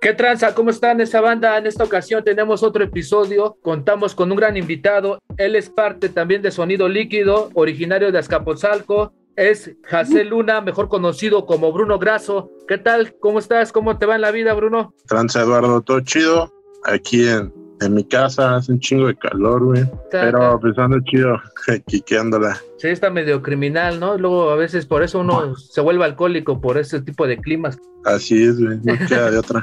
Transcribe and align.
¿Qué 0.00 0.14
tranza? 0.14 0.54
¿Cómo 0.54 0.70
están 0.70 0.98
esa 1.02 1.20
banda? 1.20 1.58
En 1.58 1.66
esta 1.66 1.84
ocasión 1.84 2.24
tenemos 2.24 2.62
otro 2.62 2.82
episodio. 2.82 3.58
Contamos 3.60 4.14
con 4.14 4.30
un 4.30 4.38
gran 4.38 4.56
invitado. 4.56 5.18
Él 5.36 5.54
es 5.56 5.68
parte 5.68 6.08
también 6.08 6.40
de 6.40 6.50
Sonido 6.50 6.88
Líquido, 6.88 7.50
originario 7.52 8.10
de 8.10 8.18
Azcapotzalco. 8.18 9.12
Es 9.36 9.72
José 9.90 10.24
Luna, 10.24 10.62
mejor 10.62 10.88
conocido 10.88 11.44
como 11.44 11.70
Bruno 11.70 11.98
Graso. 11.98 12.50
¿Qué 12.66 12.78
tal? 12.78 13.14
¿Cómo 13.20 13.38
estás? 13.38 13.72
¿Cómo 13.72 13.98
te 13.98 14.06
va 14.06 14.14
en 14.14 14.22
la 14.22 14.30
vida, 14.30 14.54
Bruno? 14.54 14.94
Tranza 15.06 15.42
Eduardo, 15.42 15.82
todo 15.82 16.00
chido. 16.00 16.50
Aquí 16.84 17.28
en, 17.28 17.52
en 17.80 17.94
mi 17.94 18.04
casa 18.04 18.56
hace 18.56 18.72
un 18.72 18.80
chingo 18.80 19.06
de 19.06 19.16
calor, 19.16 19.64
güey. 19.64 19.84
Pero 20.10 20.58
pensando 20.60 20.98
chido, 21.00 21.40
quiqueándola. 21.86 22.56
Sí, 22.76 22.88
está 22.88 23.10
medio 23.10 23.42
criminal, 23.42 23.98
¿no? 23.98 24.18
Luego 24.18 24.50
a 24.50 24.56
veces 24.56 24.86
por 24.86 25.02
eso 25.02 25.20
uno 25.20 25.56
se 25.56 25.80
vuelve 25.80 26.04
alcohólico 26.04 26.60
por 26.60 26.78
ese 26.78 27.00
tipo 27.00 27.26
de 27.26 27.38
climas. 27.38 27.78
Así 28.04 28.42
es, 28.42 28.60
güey, 28.60 28.78
no 28.82 28.94
queda 29.08 29.30
de 29.30 29.38
otra. 29.38 29.62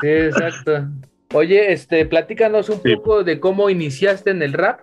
sí, 0.00 0.08
exacto. 0.08 0.88
Oye, 1.34 1.72
este, 1.72 2.04
platícanos 2.04 2.68
un 2.68 2.80
poco 2.80 3.24
de 3.24 3.40
cómo 3.40 3.70
iniciaste 3.70 4.30
en 4.30 4.42
el 4.42 4.52
rap 4.52 4.80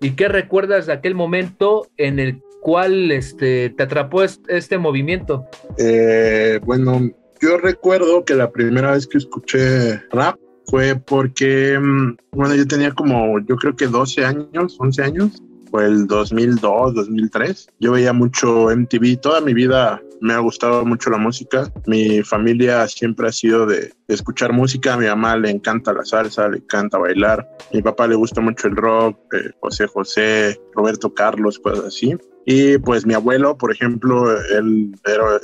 y 0.00 0.12
qué 0.12 0.28
recuerdas 0.28 0.86
de 0.86 0.92
aquel 0.92 1.16
momento 1.16 1.88
en 1.96 2.20
el 2.20 2.40
cual 2.60 3.10
este, 3.10 3.70
te 3.70 3.82
atrapó 3.82 4.22
este 4.22 4.78
movimiento. 4.78 5.46
Eh, 5.78 6.60
bueno, 6.64 7.10
yo 7.40 7.56
recuerdo 7.58 8.24
que 8.24 8.34
la 8.34 8.52
primera 8.52 8.92
vez 8.92 9.06
que 9.06 9.18
escuché 9.18 10.00
rap 10.10 10.36
fue 10.70 10.94
porque, 10.94 11.78
mm, 11.78 12.16
bueno, 12.32 12.54
yo 12.54 12.66
tenía 12.66 12.92
como, 12.92 13.40
yo 13.40 13.56
creo 13.56 13.74
que 13.74 13.88
12 13.88 14.24
años, 14.24 14.76
11 14.78 15.02
años, 15.02 15.42
fue 15.70 15.86
el 15.86 16.06
2002, 16.06 16.94
2003. 16.94 17.68
Yo 17.80 17.92
veía 17.92 18.12
mucho 18.12 18.68
MTV, 18.70 19.20
toda 19.20 19.40
mi 19.40 19.54
vida 19.54 20.02
me 20.20 20.34
ha 20.34 20.38
gustado 20.38 20.84
mucho 20.84 21.10
la 21.10 21.16
música. 21.16 21.72
Mi 21.86 22.22
familia 22.22 22.86
siempre 22.88 23.28
ha 23.28 23.32
sido 23.32 23.66
de 23.66 23.92
escuchar 24.08 24.52
música. 24.52 24.94
A 24.94 24.96
mi 24.96 25.06
mamá 25.06 25.36
le 25.36 25.50
encanta 25.50 25.92
la 25.92 26.04
salsa, 26.04 26.48
le 26.48 26.58
encanta 26.58 26.98
bailar. 26.98 27.40
A 27.40 27.76
mi 27.76 27.82
papá 27.82 28.06
le 28.06 28.14
gusta 28.14 28.40
mucho 28.40 28.68
el 28.68 28.76
rock, 28.76 29.18
eh, 29.34 29.50
José 29.60 29.86
José, 29.86 30.60
Roberto 30.74 31.12
Carlos, 31.14 31.58
cosas 31.58 31.86
así. 31.86 32.16
Y 32.46 32.78
pues 32.78 33.06
mi 33.06 33.14
abuelo, 33.14 33.56
por 33.56 33.72
ejemplo, 33.72 34.30
él 34.32 34.94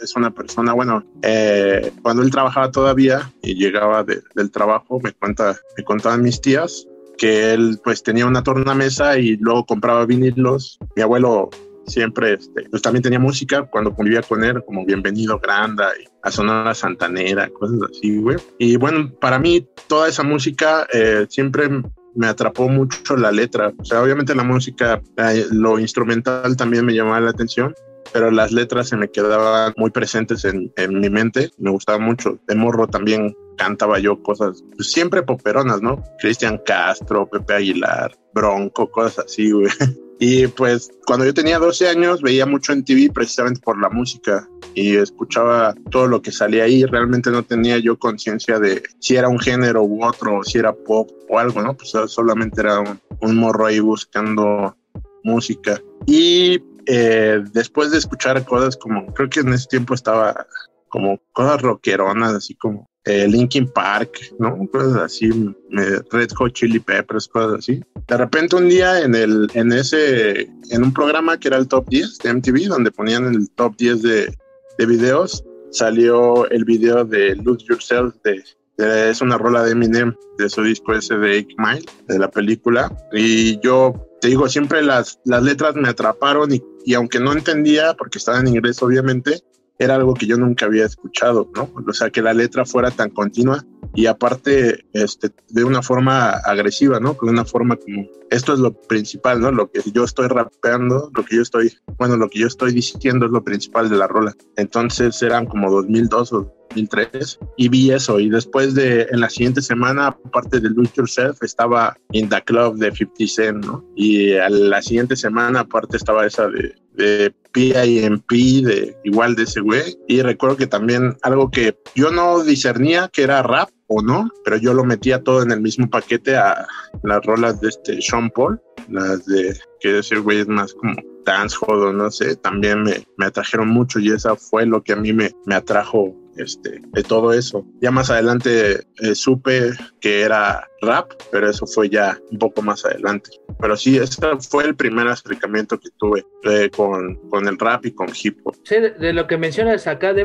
es 0.02 0.16
una 0.16 0.30
persona, 0.32 0.72
bueno, 0.72 1.04
eh, 1.22 1.92
cuando 2.02 2.22
él 2.22 2.30
trabajaba 2.30 2.70
todavía 2.70 3.30
y 3.42 3.54
llegaba 3.54 4.02
del 4.02 4.50
trabajo, 4.50 4.98
me, 5.00 5.12
cuenta, 5.12 5.56
me 5.76 5.84
contaban 5.84 6.22
mis 6.22 6.40
tías 6.40 6.86
que 7.16 7.52
él 7.52 7.78
pues 7.82 8.02
tenía 8.02 8.26
una 8.26 8.42
tornamesa 8.42 9.18
y 9.18 9.36
luego 9.36 9.66
compraba 9.66 10.06
vinilos. 10.06 10.78
Mi 10.94 11.02
abuelo 11.02 11.50
siempre, 11.86 12.34
este, 12.34 12.68
pues 12.68 12.82
también 12.82 13.02
tenía 13.02 13.18
música 13.18 13.62
cuando 13.64 13.94
convivía 13.94 14.22
con 14.22 14.44
él, 14.44 14.62
como 14.64 14.84
Bienvenido 14.84 15.38
Granda 15.38 15.90
y 16.00 16.06
a 16.22 16.30
Sonora 16.30 16.74
Santanera, 16.74 17.48
cosas 17.50 17.78
así, 17.90 18.18
güey. 18.18 18.36
Y 18.58 18.76
bueno, 18.76 19.12
para 19.20 19.38
mí 19.38 19.66
toda 19.86 20.08
esa 20.08 20.22
música 20.22 20.86
eh, 20.92 21.26
siempre 21.28 21.68
me 22.14 22.26
atrapó 22.26 22.68
mucho 22.68 23.16
la 23.16 23.30
letra. 23.30 23.72
O 23.78 23.84
sea, 23.84 24.02
obviamente 24.02 24.34
la 24.34 24.44
música, 24.44 25.00
eh, 25.16 25.46
lo 25.50 25.78
instrumental 25.78 26.56
también 26.56 26.84
me 26.84 26.94
llamaba 26.94 27.20
la 27.20 27.30
atención, 27.30 27.74
pero 28.12 28.30
las 28.30 28.52
letras 28.52 28.88
se 28.88 28.96
me 28.96 29.08
quedaban 29.08 29.74
muy 29.76 29.90
presentes 29.90 30.44
en, 30.44 30.72
en 30.76 31.00
mi 31.00 31.10
mente. 31.10 31.50
Me 31.58 31.70
gustaba 31.70 31.98
mucho. 31.98 32.38
De 32.46 32.54
morro 32.54 32.86
también 32.86 33.34
cantaba 33.56 33.98
yo 33.98 34.22
cosas 34.22 34.62
pues, 34.76 34.92
siempre 34.92 35.22
poperonas, 35.22 35.82
¿no? 35.82 36.02
Cristian 36.20 36.60
Castro, 36.64 37.28
Pepe 37.28 37.54
Aguilar, 37.54 38.16
Bronco, 38.34 38.90
cosas 38.90 39.26
así, 39.26 39.50
güey. 39.50 39.68
Y 40.18 40.46
pues 40.46 40.90
cuando 41.06 41.26
yo 41.26 41.34
tenía 41.34 41.58
12 41.58 41.88
años 41.88 42.22
veía 42.22 42.46
mucho 42.46 42.72
en 42.72 42.82
TV 42.82 43.10
precisamente 43.12 43.60
por 43.60 43.78
la 43.78 43.90
música 43.90 44.48
y 44.74 44.96
escuchaba 44.96 45.74
todo 45.90 46.06
lo 46.06 46.22
que 46.22 46.32
salía 46.32 46.64
ahí. 46.64 46.84
Realmente 46.84 47.30
no 47.30 47.42
tenía 47.42 47.76
yo 47.76 47.98
conciencia 47.98 48.58
de 48.58 48.82
si 48.98 49.16
era 49.16 49.28
un 49.28 49.38
género 49.38 49.82
u 49.82 50.02
otro, 50.02 50.38
o 50.38 50.42
si 50.42 50.56
era 50.56 50.72
pop 50.72 51.10
o 51.28 51.38
algo, 51.38 51.60
¿no? 51.60 51.76
Pues 51.76 51.92
solamente 52.10 52.62
era 52.62 52.80
un, 52.80 52.98
un 53.20 53.36
morro 53.36 53.66
ahí 53.66 53.78
buscando 53.78 54.74
música. 55.22 55.82
Y 56.06 56.62
eh, 56.86 57.42
después 57.52 57.90
de 57.90 57.98
escuchar 57.98 58.44
cosas 58.44 58.76
como, 58.76 59.12
creo 59.12 59.28
que 59.28 59.40
en 59.40 59.52
ese 59.52 59.66
tiempo 59.66 59.94
estaba 59.94 60.46
como 60.88 61.20
cosas 61.32 61.60
rockeronas, 61.60 62.32
así 62.32 62.54
como 62.54 62.88
eh, 63.06 63.26
Linkin 63.28 63.68
Park, 63.68 64.34
¿no? 64.38 64.68
Cosas 64.70 64.96
así, 64.96 65.30
Red 65.70 66.30
Hot 66.36 66.52
Chili 66.52 66.80
Peppers, 66.80 67.28
cosas 67.28 67.60
así. 67.60 67.80
De 68.08 68.16
repente 68.16 68.56
un 68.56 68.68
día 68.68 69.00
en 69.00 69.14
el, 69.14 69.48
en 69.54 69.72
ese, 69.72 70.42
en 70.70 70.82
un 70.82 70.92
programa 70.92 71.38
que 71.38 71.48
era 71.48 71.56
el 71.56 71.68
Top 71.68 71.88
10 71.88 72.18
de 72.18 72.34
MTV, 72.34 72.68
donde 72.68 72.90
ponían 72.90 73.26
el 73.32 73.48
Top 73.50 73.76
10 73.76 74.02
de, 74.02 74.36
de 74.78 74.86
videos, 74.86 75.44
salió 75.70 76.50
el 76.50 76.64
video 76.64 77.04
de 77.04 77.36
Lose 77.36 77.64
Yourself 77.68 78.14
de, 78.24 78.42
es 78.78 79.20
una 79.20 79.38
rola 79.38 79.62
de 79.62 79.72
Eminem 79.72 80.14
de 80.38 80.48
su 80.48 80.62
disco 80.62 80.92
ese 80.92 81.16
de 81.16 81.46
8 81.46 81.56
Mile 81.58 81.86
de 82.08 82.18
la 82.18 82.30
película 82.30 82.92
y 83.12 83.58
yo 83.60 83.94
te 84.20 84.28
digo 84.28 84.48
siempre 84.48 84.82
las, 84.82 85.18
las 85.24 85.42
letras 85.42 85.76
me 85.76 85.88
atraparon 85.88 86.52
y, 86.52 86.62
y 86.84 86.94
aunque 86.94 87.20
no 87.20 87.32
entendía 87.32 87.94
porque 87.94 88.18
estaba 88.18 88.40
en 88.40 88.48
inglés 88.48 88.82
obviamente 88.82 89.40
era 89.78 89.94
algo 89.96 90.14
que 90.14 90.26
yo 90.26 90.36
nunca 90.36 90.66
había 90.66 90.86
escuchado, 90.86 91.50
¿no? 91.54 91.70
O 91.86 91.92
sea, 91.92 92.10
que 92.10 92.22
la 92.22 92.34
letra 92.34 92.64
fuera 92.64 92.90
tan 92.90 93.10
continua 93.10 93.64
y 93.94 94.06
aparte 94.06 94.84
este, 94.92 95.30
de 95.48 95.64
una 95.64 95.82
forma 95.82 96.30
agresiva, 96.30 97.00
¿no? 97.00 97.16
Con 97.16 97.28
una 97.28 97.44
forma 97.44 97.76
como, 97.76 98.06
esto 98.30 98.52
es 98.52 98.58
lo 98.58 98.72
principal, 98.72 99.40
¿no? 99.40 99.50
Lo 99.50 99.70
que 99.70 99.80
yo 99.92 100.04
estoy 100.04 100.28
rapeando, 100.28 101.10
lo 101.14 101.24
que 101.24 101.36
yo 101.36 101.42
estoy, 101.42 101.72
bueno, 101.98 102.16
lo 102.16 102.28
que 102.28 102.40
yo 102.40 102.46
estoy 102.46 102.72
diciendo 102.72 103.26
es 103.26 103.32
lo 103.32 103.44
principal 103.44 103.88
de 103.88 103.96
la 103.96 104.06
rola. 104.06 104.34
Entonces 104.56 105.20
eran 105.22 105.46
como 105.46 105.70
2002 105.70 106.32
o 106.32 106.52
2003 106.70 107.38
y 107.56 107.68
vi 107.68 107.90
eso 107.90 108.20
y 108.20 108.28
después 108.28 108.74
de 108.74 109.06
en 109.10 109.20
la 109.20 109.30
siguiente 109.30 109.62
semana 109.62 110.08
aparte 110.08 110.60
de 110.60 110.68
Lose 110.68 110.92
Yourself 110.96 111.42
estaba 111.42 111.96
In 112.12 112.28
The 112.28 112.42
Club 112.42 112.76
de 112.76 112.90
50 112.92 113.26
Cent 113.28 113.64
¿no? 113.64 113.84
y 113.94 114.34
a 114.34 114.50
la 114.50 114.82
siguiente 114.82 115.16
semana 115.16 115.60
aparte 115.60 115.96
estaba 115.96 116.26
esa 116.26 116.48
de, 116.48 116.74
de 116.96 117.34
PIMP 117.52 118.30
de 118.30 118.96
igual 119.04 119.34
de 119.34 119.44
ese 119.44 119.60
güey. 119.60 119.96
Y 120.08 120.22
recuerdo 120.22 120.56
que 120.56 120.66
también 120.66 121.16
algo 121.22 121.50
que 121.50 121.78
yo 121.94 122.10
no 122.10 122.42
discernía 122.42 123.08
que 123.12 123.22
era 123.22 123.42
rap 123.42 123.70
o 123.88 124.02
no 124.02 124.28
pero 124.44 124.56
yo 124.56 124.74
lo 124.74 124.84
metía 124.84 125.22
todo 125.22 125.42
en 125.42 125.50
el 125.50 125.60
mismo 125.60 125.88
paquete 125.88 126.36
a 126.36 126.66
las 127.02 127.24
rolas 127.24 127.60
de 127.60 127.68
este 127.68 128.02
Sean 128.02 128.30
Paul 128.30 128.60
las 128.88 129.24
de 129.26 129.56
que 129.80 129.98
ese 129.98 130.16
güey 130.16 130.40
es 130.40 130.48
más 130.48 130.74
como 130.74 130.94
dancehall 131.24 131.84
o 131.84 131.92
no 131.92 132.10
sé 132.10 132.36
también 132.36 132.82
me, 132.82 133.06
me 133.16 133.26
atrajeron 133.26 133.68
mucho 133.68 133.98
y 133.98 134.10
esa 134.10 134.36
fue 134.36 134.66
lo 134.66 134.82
que 134.82 134.92
a 134.92 134.96
mí 134.96 135.12
me, 135.12 135.30
me 135.44 135.54
atrajo 135.54 136.14
este, 136.36 136.80
de 136.92 137.02
todo 137.02 137.32
eso. 137.32 137.64
Ya 137.80 137.90
más 137.90 138.10
adelante 138.10 138.86
eh, 139.00 139.14
supe 139.14 139.70
que 140.00 140.22
era 140.22 140.68
rap, 140.82 141.12
pero 141.30 141.48
eso 141.48 141.66
fue 141.66 141.88
ya 141.88 142.18
un 142.30 142.38
poco 142.38 142.62
más 142.62 142.84
adelante. 142.84 143.30
Pero 143.60 143.76
sí, 143.76 143.96
ese 143.96 144.20
fue 144.48 144.64
el 144.64 144.76
primer 144.76 145.08
acercamiento 145.08 145.78
que 145.78 145.88
tuve 145.98 146.24
eh, 146.44 146.70
con, 146.74 147.16
con, 147.30 147.48
el 147.48 147.58
rap 147.58 147.86
y 147.86 147.92
con 147.92 148.08
hip 148.22 148.38
hop. 148.44 148.56
Sí, 148.64 148.76
de, 148.98 149.12
lo 149.12 149.26
que 149.26 149.38
mencionas 149.38 149.86
acá 149.86 150.12
de 150.12 150.24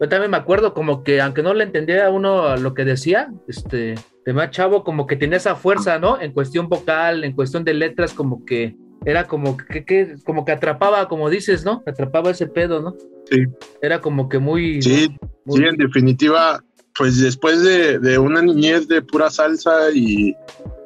yo 0.00 0.08
también 0.08 0.30
me 0.30 0.36
acuerdo 0.36 0.74
como 0.74 1.04
que 1.04 1.20
aunque 1.20 1.42
no 1.42 1.54
le 1.54 1.64
entendía 1.64 2.06
a 2.06 2.10
uno 2.10 2.56
lo 2.56 2.74
que 2.74 2.84
decía, 2.84 3.32
este, 3.46 3.94
de 4.24 4.32
más 4.32 4.50
chavo 4.50 4.82
como 4.82 5.06
que 5.06 5.16
tenía 5.16 5.36
esa 5.36 5.54
fuerza, 5.54 5.98
¿no? 5.98 6.20
En 6.20 6.32
cuestión 6.32 6.68
vocal, 6.68 7.24
en 7.24 7.32
cuestión 7.32 7.64
de 7.64 7.74
letras, 7.74 8.12
como 8.12 8.44
que 8.44 8.76
era 9.04 9.26
como 9.26 9.56
que, 9.56 10.16
como 10.24 10.44
que 10.44 10.52
atrapaba, 10.52 11.08
como 11.08 11.30
dices, 11.30 11.64
¿no? 11.64 11.82
Atrapaba 11.86 12.30
ese 12.30 12.46
pedo, 12.46 12.80
¿no? 12.80 12.96
Sí. 13.30 13.44
Era 13.82 14.00
como 14.00 14.28
que 14.28 14.38
muy... 14.38 14.82
Sí, 14.82 15.08
sí 15.48 15.62
en 15.64 15.76
definitiva, 15.76 16.62
pues 16.96 17.20
después 17.20 17.62
de, 17.62 18.18
una 18.18 18.42
niñez 18.42 18.88
de 18.88 19.02
pura 19.02 19.30
salsa 19.30 19.90
y, 19.92 20.34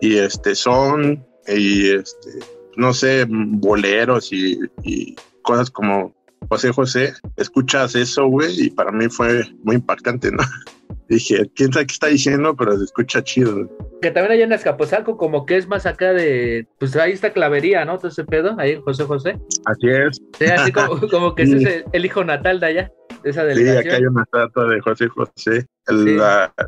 y, 0.00 0.16
este 0.16 0.54
son 0.54 1.24
y 1.46 1.90
este, 1.90 2.30
no 2.76 2.92
sé, 2.92 3.26
boleros 3.28 4.32
y, 4.32 4.58
y 4.82 5.16
cosas 5.42 5.70
como 5.70 6.14
José 6.48 6.72
José, 6.72 7.14
escuchas 7.36 7.94
eso, 7.94 8.26
güey, 8.26 8.66
y 8.66 8.70
para 8.70 8.92
mí 8.92 9.08
fue 9.08 9.42
muy 9.64 9.76
impactante, 9.76 10.30
¿no? 10.30 10.38
Dije, 11.08 11.50
quién 11.54 11.72
sabe 11.72 11.86
qué 11.86 11.92
está 11.92 12.06
diciendo, 12.08 12.54
pero 12.54 12.76
se 12.76 12.84
escucha 12.84 13.22
chido. 13.22 13.68
Que 14.02 14.10
también 14.10 14.32
allá 14.32 14.44
en 14.44 14.52
Escaposalco, 14.52 15.16
como 15.16 15.46
que 15.46 15.56
es 15.56 15.66
más 15.66 15.86
acá 15.86 16.12
de, 16.12 16.66
pues 16.78 16.94
ahí 16.96 17.12
está 17.12 17.32
clavería, 17.32 17.84
¿no? 17.86 17.98
Todo 17.98 18.08
ese 18.08 18.24
pedo, 18.24 18.54
ahí 18.58 18.72
en 18.72 18.82
José 18.82 19.04
José. 19.04 19.38
Así 19.64 19.88
es. 19.88 20.20
Sí, 20.38 20.44
así 20.44 20.70
como, 20.70 21.00
como 21.10 21.34
que 21.34 21.44
ese 21.44 21.56
es 21.56 21.84
el, 21.92 22.04
hijo 22.04 22.24
natal 22.24 22.60
de 22.60 22.66
allá, 22.66 22.92
esa 23.24 23.44
delegación. 23.44 23.82
Sí, 23.82 23.88
acá 23.88 23.96
hay 23.96 24.06
una 24.06 24.22
estatua 24.22 24.64
de 24.68 24.80
José 24.80 25.08
José. 25.08 25.66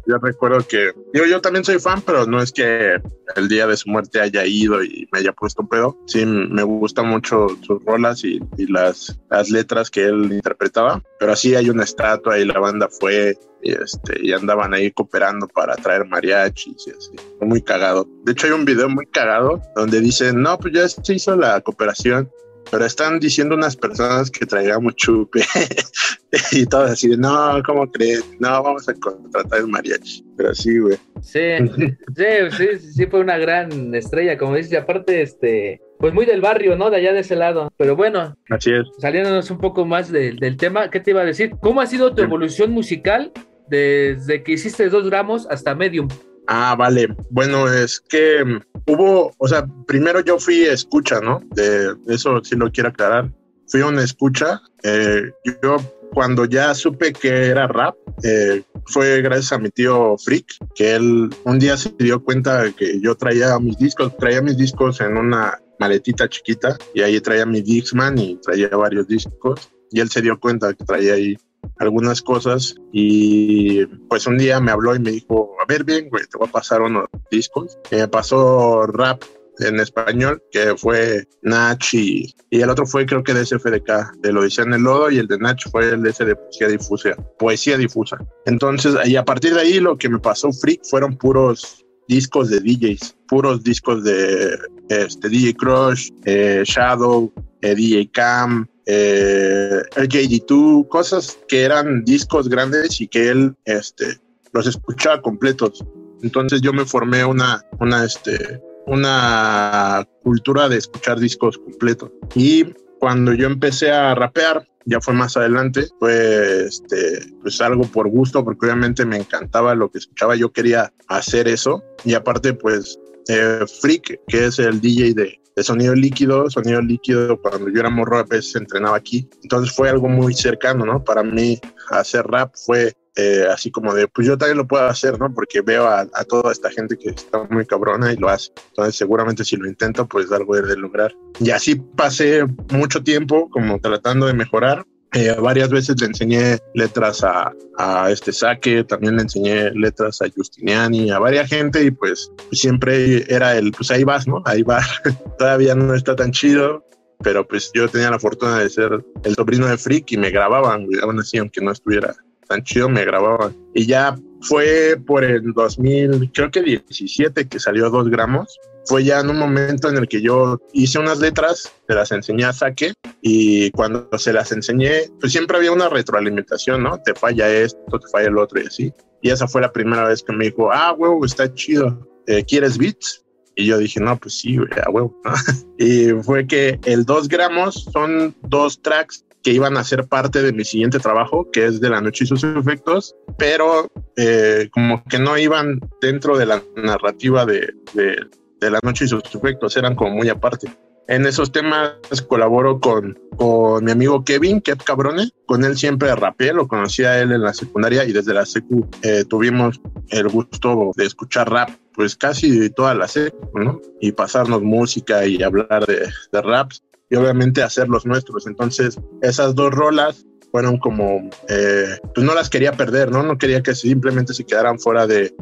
yo 0.06 0.18
recuerdo 0.18 0.66
que, 0.66 0.92
yo, 1.14 1.26
yo 1.26 1.40
también 1.40 1.64
soy 1.64 1.78
fan, 1.78 2.02
pero 2.02 2.26
no 2.26 2.42
es 2.42 2.52
que 2.52 2.96
el 3.36 3.48
día 3.48 3.66
de 3.66 3.76
su 3.76 3.90
muerte 3.90 4.20
haya 4.20 4.44
ido 4.46 4.82
y 4.82 5.08
me 5.12 5.20
haya 5.20 5.32
puesto 5.32 5.62
un 5.62 5.68
pedo. 5.68 5.98
Sí, 6.06 6.24
me 6.26 6.62
gustan 6.62 7.08
mucho 7.08 7.48
sus 7.62 7.84
rolas 7.84 8.24
y, 8.24 8.40
y 8.56 8.66
las, 8.66 9.18
las 9.30 9.50
letras 9.50 9.90
que 9.90 10.04
él 10.04 10.32
interpretaba, 10.32 11.02
pero 11.18 11.32
así 11.32 11.54
hay 11.54 11.70
una 11.70 11.84
estatua 11.84 12.38
y 12.38 12.44
la 12.44 12.58
banda 12.58 12.88
fue 12.88 13.36
y, 13.62 13.72
este, 13.72 14.18
y 14.22 14.32
andaban 14.32 14.74
ahí 14.74 14.90
cooperando 14.90 15.46
para 15.48 15.76
traer 15.76 16.06
mariachis 16.06 16.86
y 16.86 16.90
así. 16.90 17.10
Muy 17.40 17.62
cagado. 17.62 18.08
De 18.24 18.32
hecho, 18.32 18.46
hay 18.46 18.52
un 18.52 18.64
video 18.64 18.88
muy 18.88 19.06
cagado 19.06 19.60
donde 19.76 20.00
dicen, 20.00 20.42
no, 20.42 20.58
pues 20.58 20.74
ya 20.74 20.88
se 20.88 21.14
hizo 21.14 21.36
la 21.36 21.60
cooperación, 21.60 22.30
pero 22.70 22.84
están 22.84 23.18
diciendo 23.18 23.54
unas 23.54 23.76
personas 23.76 24.30
que 24.30 24.46
traigamos 24.46 24.94
chupe. 24.96 25.42
Y 26.52 26.66
todos 26.66 26.92
así 26.92 27.08
de, 27.08 27.16
no, 27.16 27.62
¿cómo 27.64 27.90
crees? 27.90 28.24
No, 28.38 28.62
vamos 28.62 28.88
a 28.88 28.94
contratar 28.94 29.60
el 29.60 29.68
mariachi. 29.68 30.24
Pero 30.36 30.54
sí, 30.54 30.78
güey. 30.78 30.96
Sí, 31.22 31.40
sí, 32.16 32.24
sí, 32.56 32.78
sí, 32.78 33.06
fue 33.06 33.20
una 33.20 33.38
gran 33.38 33.94
estrella, 33.94 34.38
como 34.38 34.54
dices, 34.54 34.72
y 34.72 34.76
aparte, 34.76 35.22
este, 35.22 35.80
pues 35.98 36.14
muy 36.14 36.26
del 36.26 36.40
barrio, 36.40 36.76
¿no? 36.76 36.90
De 36.90 36.96
allá 36.96 37.12
de 37.12 37.20
ese 37.20 37.36
lado. 37.36 37.72
Pero 37.76 37.96
bueno, 37.96 38.36
así 38.48 38.72
es. 38.72 38.86
Saliéndonos 38.98 39.50
un 39.50 39.58
poco 39.58 39.84
más 39.84 40.10
del 40.10 40.56
tema, 40.56 40.90
¿qué 40.90 41.00
te 41.00 41.10
iba 41.10 41.22
a 41.22 41.26
decir? 41.26 41.52
¿Cómo 41.60 41.80
ha 41.80 41.86
sido 41.86 42.14
tu 42.14 42.22
evolución 42.22 42.70
musical 42.70 43.32
desde 43.68 44.42
que 44.42 44.52
hiciste 44.52 44.88
dos 44.88 45.08
gramos 45.08 45.46
hasta 45.50 45.74
medium? 45.74 46.08
Ah, 46.46 46.74
vale. 46.76 47.14
Bueno, 47.30 47.72
es 47.72 48.00
que 48.00 48.42
hubo, 48.86 49.32
o 49.38 49.46
sea, 49.46 49.66
primero 49.86 50.20
yo 50.20 50.38
fui 50.38 50.62
escucha, 50.62 51.20
¿no? 51.20 51.40
De 51.54 51.94
eso 52.08 52.42
sí 52.42 52.56
lo 52.56 52.72
quiero 52.72 52.88
aclarar. 52.88 53.30
Fui 53.68 53.82
una 53.82 54.02
escucha. 54.02 54.60
Eh, 54.82 55.30
yo 55.62 55.76
cuando 56.12 56.44
ya 56.44 56.74
supe 56.74 57.12
que 57.12 57.46
era 57.46 57.66
rap, 57.66 57.96
eh, 58.22 58.62
fue 58.86 59.22
gracias 59.22 59.52
a 59.52 59.58
mi 59.58 59.70
tío 59.70 60.16
Freak, 60.18 60.46
que 60.74 60.94
él 60.94 61.30
un 61.44 61.58
día 61.58 61.76
se 61.76 61.94
dio 61.98 62.22
cuenta 62.22 62.62
de 62.62 62.72
que 62.72 63.00
yo 63.00 63.14
traía 63.14 63.58
mis 63.58 63.78
discos, 63.78 64.16
traía 64.16 64.42
mis 64.42 64.56
discos 64.56 65.00
en 65.00 65.16
una 65.16 65.58
maletita 65.78 66.28
chiquita 66.28 66.76
y 66.94 67.02
ahí 67.02 67.20
traía 67.20 67.46
mi 67.46 67.62
Dixman 67.62 68.18
y 68.18 68.36
traía 68.36 68.68
varios 68.68 69.06
discos 69.08 69.70
y 69.90 70.00
él 70.00 70.10
se 70.10 70.20
dio 70.20 70.38
cuenta 70.38 70.74
que 70.74 70.84
traía 70.84 71.14
ahí 71.14 71.36
algunas 71.78 72.22
cosas 72.22 72.74
y 72.92 73.86
pues 74.08 74.26
un 74.26 74.38
día 74.38 74.60
me 74.60 74.70
habló 74.70 74.94
y 74.94 74.98
me 74.98 75.10
dijo, 75.10 75.56
a 75.62 75.66
ver 75.66 75.84
bien, 75.84 76.08
güey, 76.10 76.24
te 76.26 76.38
voy 76.38 76.48
a 76.48 76.52
pasar 76.52 76.82
unos 76.82 77.06
discos. 77.30 77.78
Me 77.90 78.06
pasó 78.08 78.86
rap 78.86 79.22
en 79.60 79.80
español, 79.80 80.42
que 80.50 80.76
fue 80.76 81.26
Nach 81.42 81.82
y, 81.92 82.34
el 82.50 82.68
otro 82.68 82.86
fue 82.86 83.06
creo 83.06 83.22
que 83.22 83.34
de 83.34 83.46
SFDK, 83.46 84.20
de 84.20 84.32
lo 84.32 84.44
en 84.44 84.74
el 84.74 84.82
lodo, 84.82 85.10
y 85.10 85.18
el 85.18 85.26
de 85.26 85.38
Nach 85.38 85.60
fue 85.70 85.90
el 85.90 86.02
de 86.02 86.12
de 86.12 86.36
poesía 86.36 86.68
difusa, 86.68 87.16
poesía 87.38 87.76
difusa. 87.78 88.18
Entonces, 88.46 88.94
y 89.06 89.16
a 89.16 89.24
partir 89.24 89.54
de 89.54 89.60
ahí 89.60 89.80
lo 89.80 89.96
que 89.96 90.08
me 90.08 90.18
pasó 90.18 90.52
Freak 90.52 90.80
fueron 90.84 91.16
puros 91.16 91.84
discos 92.08 92.50
de 92.50 92.60
DJs, 92.60 93.16
puros 93.28 93.62
discos 93.62 94.02
de 94.02 94.58
este, 94.88 95.28
DJ 95.28 95.54
Crush, 95.54 96.10
eh, 96.24 96.62
Shadow, 96.64 97.32
eh, 97.62 97.74
DJ 97.74 98.10
Cam, 98.10 98.66
eh, 98.86 99.80
LJD2, 99.94 100.88
cosas 100.88 101.38
que 101.48 101.62
eran 101.62 102.04
discos 102.04 102.48
grandes 102.48 103.00
y 103.00 103.06
que 103.06 103.28
él 103.28 103.54
este, 103.64 104.18
los 104.52 104.66
escuchaba 104.66 105.22
completos. 105.22 105.84
Entonces 106.22 106.60
yo 106.60 106.72
me 106.72 106.84
formé 106.84 107.24
una, 107.24 107.64
una, 107.78 108.04
este, 108.04 108.60
una 108.90 110.04
cultura 110.22 110.68
de 110.68 110.78
escuchar 110.78 111.20
discos 111.20 111.58
completos. 111.58 112.10
Y 112.34 112.74
cuando 112.98 113.32
yo 113.32 113.46
empecé 113.46 113.92
a 113.92 114.14
rapear, 114.16 114.66
ya 114.84 115.00
fue 115.00 115.14
más 115.14 115.36
adelante, 115.36 115.86
fue 116.00 116.64
este, 116.64 117.20
pues 117.40 117.60
algo 117.60 117.84
por 117.84 118.08
gusto, 118.08 118.44
porque 118.44 118.66
obviamente 118.66 119.06
me 119.06 119.16
encantaba 119.16 119.74
lo 119.76 119.90
que 119.90 119.98
escuchaba, 119.98 120.34
yo 120.34 120.52
quería 120.52 120.92
hacer 121.06 121.46
eso. 121.46 121.84
Y 122.04 122.14
aparte, 122.14 122.52
pues, 122.52 122.98
eh, 123.28 123.64
Freak, 123.80 124.20
que 124.26 124.46
es 124.46 124.58
el 124.58 124.80
DJ 124.80 125.14
de, 125.14 125.40
de 125.54 125.62
sonido 125.62 125.94
líquido, 125.94 126.50
sonido 126.50 126.82
líquido, 126.82 127.40
cuando 127.40 127.68
yo 127.68 127.80
era 127.80 127.90
morro 127.90 128.18
a 128.18 128.24
veces 128.24 128.56
entrenaba 128.56 128.96
aquí. 128.96 129.28
Entonces 129.44 129.72
fue 129.74 129.88
algo 129.88 130.08
muy 130.08 130.34
cercano, 130.34 130.84
¿no? 130.84 131.04
Para 131.04 131.22
mí 131.22 131.60
hacer 131.90 132.26
rap 132.26 132.52
fue 132.66 132.92
eh, 133.16 133.46
así 133.52 133.70
como 133.70 133.92
de, 133.92 134.06
pues 134.08 134.26
yo 134.26 134.38
también 134.38 134.58
lo 134.58 134.66
puedo 134.66 134.84
hacer, 134.84 135.18
¿no? 135.18 135.32
Porque 135.32 135.60
veo 135.60 135.86
a, 135.88 136.06
toda 136.28 136.52
esta 136.52 136.70
gente 136.70 136.96
que 136.96 137.10
está 137.10 137.42
muy 137.50 137.66
cabrona 137.66 138.12
y 138.12 138.16
lo 138.16 138.28
hace. 138.28 138.52
Entonces 138.70 138.96
seguramente 138.96 139.44
si 139.44 139.56
lo 139.56 139.68
intento, 139.68 140.06
pues 140.06 140.30
algo 140.30 140.56
de 140.56 140.76
lograr. 140.76 141.12
Y 141.40 141.50
así 141.50 141.74
pasé 141.74 142.44
mucho 142.70 143.02
tiempo 143.02 143.48
como 143.50 143.80
tratando 143.80 144.26
de 144.26 144.34
mejorar. 144.34 144.84
Eh, 145.12 145.34
varias 145.40 145.70
veces 145.70 146.00
le 146.00 146.06
enseñé 146.06 146.58
letras 146.74 147.24
a, 147.24 147.52
a, 147.78 148.10
este 148.12 148.32
Saque, 148.32 148.84
también 148.84 149.16
le 149.16 149.22
enseñé 149.22 149.72
letras 149.72 150.22
a 150.22 150.26
Justiniani, 150.30 151.10
a 151.10 151.18
varias 151.18 151.48
gente 151.48 151.82
y 151.82 151.90
pues 151.90 152.30
siempre 152.52 153.24
era 153.28 153.56
el, 153.56 153.72
pues 153.72 153.90
ahí 153.90 154.04
vas, 154.04 154.28
¿no? 154.28 154.40
Ahí 154.44 154.62
va. 154.62 154.80
Todavía 155.38 155.74
no 155.74 155.94
está 155.94 156.14
tan 156.14 156.30
chido, 156.30 156.86
pero 157.24 157.44
pues 157.46 157.72
yo 157.74 157.88
tenía 157.88 158.08
la 158.12 158.20
fortuna 158.20 158.60
de 158.60 158.70
ser 158.70 159.04
el 159.24 159.34
sobrino 159.34 159.66
de 159.66 159.78
Freak 159.78 160.12
y 160.12 160.16
me 160.16 160.30
grababan, 160.30 160.86
aún 161.02 161.18
así, 161.18 161.38
aunque 161.38 161.60
no 161.60 161.72
estuviera 161.72 162.14
tan 162.50 162.64
chido, 162.64 162.88
me 162.88 163.04
grababan. 163.04 163.56
Y 163.74 163.86
ya 163.86 164.16
fue 164.42 164.96
por 165.06 165.22
el 165.22 165.52
2000, 165.54 166.32
creo 166.34 166.50
que 166.50 166.62
17 166.62 167.48
que 167.48 167.60
salió 167.60 167.88
dos 167.90 168.10
gramos. 168.10 168.58
Fue 168.86 169.04
ya 169.04 169.20
en 169.20 169.30
un 169.30 169.38
momento 169.38 169.88
en 169.88 169.98
el 169.98 170.08
que 170.08 170.20
yo 170.20 170.58
hice 170.72 170.98
unas 170.98 171.20
letras, 171.20 171.72
se 171.86 171.94
las 171.94 172.10
enseñé 172.10 172.44
a 172.44 172.52
Saque 172.52 172.92
y 173.22 173.70
cuando 173.70 174.08
se 174.18 174.32
las 174.32 174.50
enseñé, 174.50 175.10
pues 175.20 175.32
siempre 175.32 175.58
había 175.58 175.70
una 175.70 175.88
retroalimentación, 175.88 176.82
¿no? 176.82 176.98
Te 177.02 177.14
falla 177.14 177.48
esto, 177.48 178.00
te 178.00 178.08
falla 178.08 178.28
el 178.28 178.38
otro 178.38 178.60
y 178.60 178.66
así. 178.66 178.92
Y 179.22 179.30
esa 179.30 179.46
fue 179.46 179.60
la 179.60 179.70
primera 179.70 180.08
vez 180.08 180.22
que 180.22 180.32
me 180.32 180.46
dijo, 180.46 180.72
ah, 180.72 180.92
huevo, 180.92 181.24
está 181.24 181.54
chido. 181.54 182.08
Eh, 182.26 182.44
¿Quieres 182.44 182.78
beats? 182.78 183.24
Y 183.54 183.66
yo 183.66 183.78
dije, 183.78 184.00
no, 184.00 184.16
pues 184.16 184.38
sí, 184.38 184.56
a 184.84 184.90
huevo. 184.90 185.14
y 185.78 186.08
fue 186.22 186.46
que 186.46 186.80
el 186.84 187.04
2 187.04 187.28
gramos 187.28 187.86
son 187.92 188.34
dos 188.42 188.80
tracks 188.82 189.24
que 189.42 189.52
iban 189.52 189.76
a 189.76 189.84
ser 189.84 190.06
parte 190.06 190.42
de 190.42 190.52
mi 190.52 190.64
siguiente 190.64 190.98
trabajo, 190.98 191.48
que 191.50 191.66
es 191.66 191.80
de 191.80 191.90
la 191.90 192.00
noche 192.00 192.24
y 192.24 192.26
sus 192.26 192.44
efectos, 192.44 193.14
pero 193.38 193.88
eh, 194.16 194.68
como 194.72 195.02
que 195.04 195.18
no 195.18 195.38
iban 195.38 195.80
dentro 196.00 196.36
de 196.36 196.46
la 196.46 196.62
narrativa 196.76 197.46
de, 197.46 197.72
de, 197.94 198.70
la 198.70 198.80
noche 198.82 199.06
y 199.06 199.08
sus 199.08 199.22
efectos, 199.34 199.76
eran 199.76 199.94
como 199.94 200.16
muy 200.16 200.28
aparte. 200.28 200.68
En 201.08 201.26
esos 201.26 201.50
temas 201.50 201.92
colaboro 202.28 202.78
con, 202.78 203.18
con 203.36 203.84
mi 203.84 203.90
amigo 203.90 204.22
Kevin, 204.24 204.60
Kev 204.60 204.84
Cabrone, 204.84 205.30
con 205.46 205.64
él 205.64 205.76
siempre 205.76 206.14
rapé, 206.14 206.52
lo 206.52 206.68
conocía 206.68 207.20
él 207.20 207.32
en 207.32 207.42
la 207.42 207.52
secundaria 207.52 208.04
y 208.04 208.12
desde 208.12 208.32
la 208.32 208.46
secu 208.46 208.88
eh, 209.02 209.24
tuvimos 209.28 209.80
el 210.10 210.28
gusto 210.28 210.92
de 210.96 211.06
escuchar 211.06 211.50
rap 211.50 211.70
pues 211.94 212.14
casi 212.14 212.70
toda 212.70 212.94
la 212.94 213.08
secu, 213.08 213.58
¿no? 213.58 213.80
Y 214.00 214.12
pasarnos 214.12 214.62
música 214.62 215.26
y 215.26 215.42
hablar 215.42 215.84
de, 215.86 216.08
de 216.32 216.42
raps 216.42 216.84
y 217.10 217.16
obviamente 217.16 217.62
hacer 217.62 217.88
los 217.88 218.06
nuestros. 218.06 218.46
Entonces, 218.46 218.98
esas 219.20 219.54
dos 219.54 219.72
rolas 219.72 220.24
fueron 220.50 220.78
como, 220.78 221.28
eh, 221.48 221.98
pues 222.14 222.24
no 222.24 222.34
las 222.34 222.48
quería 222.48 222.72
perder, 222.72 223.10
¿no? 223.10 223.22
No 223.22 223.36
quería 223.38 223.62
que 223.62 223.74
simplemente 223.74 224.32
se 224.32 224.44
quedaran 224.44 224.78
fuera 224.78 225.06
de, 225.06 225.34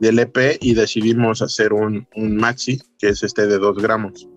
del 0.00 0.18
EP 0.18 0.58
y 0.60 0.74
decidimos 0.74 1.42
hacer 1.42 1.72
un, 1.72 2.06
un 2.14 2.36
maxi, 2.36 2.80
que 2.98 3.08
es 3.08 3.22
este 3.22 3.46
de 3.46 3.58
dos 3.58 3.76
gramos. 3.82 4.28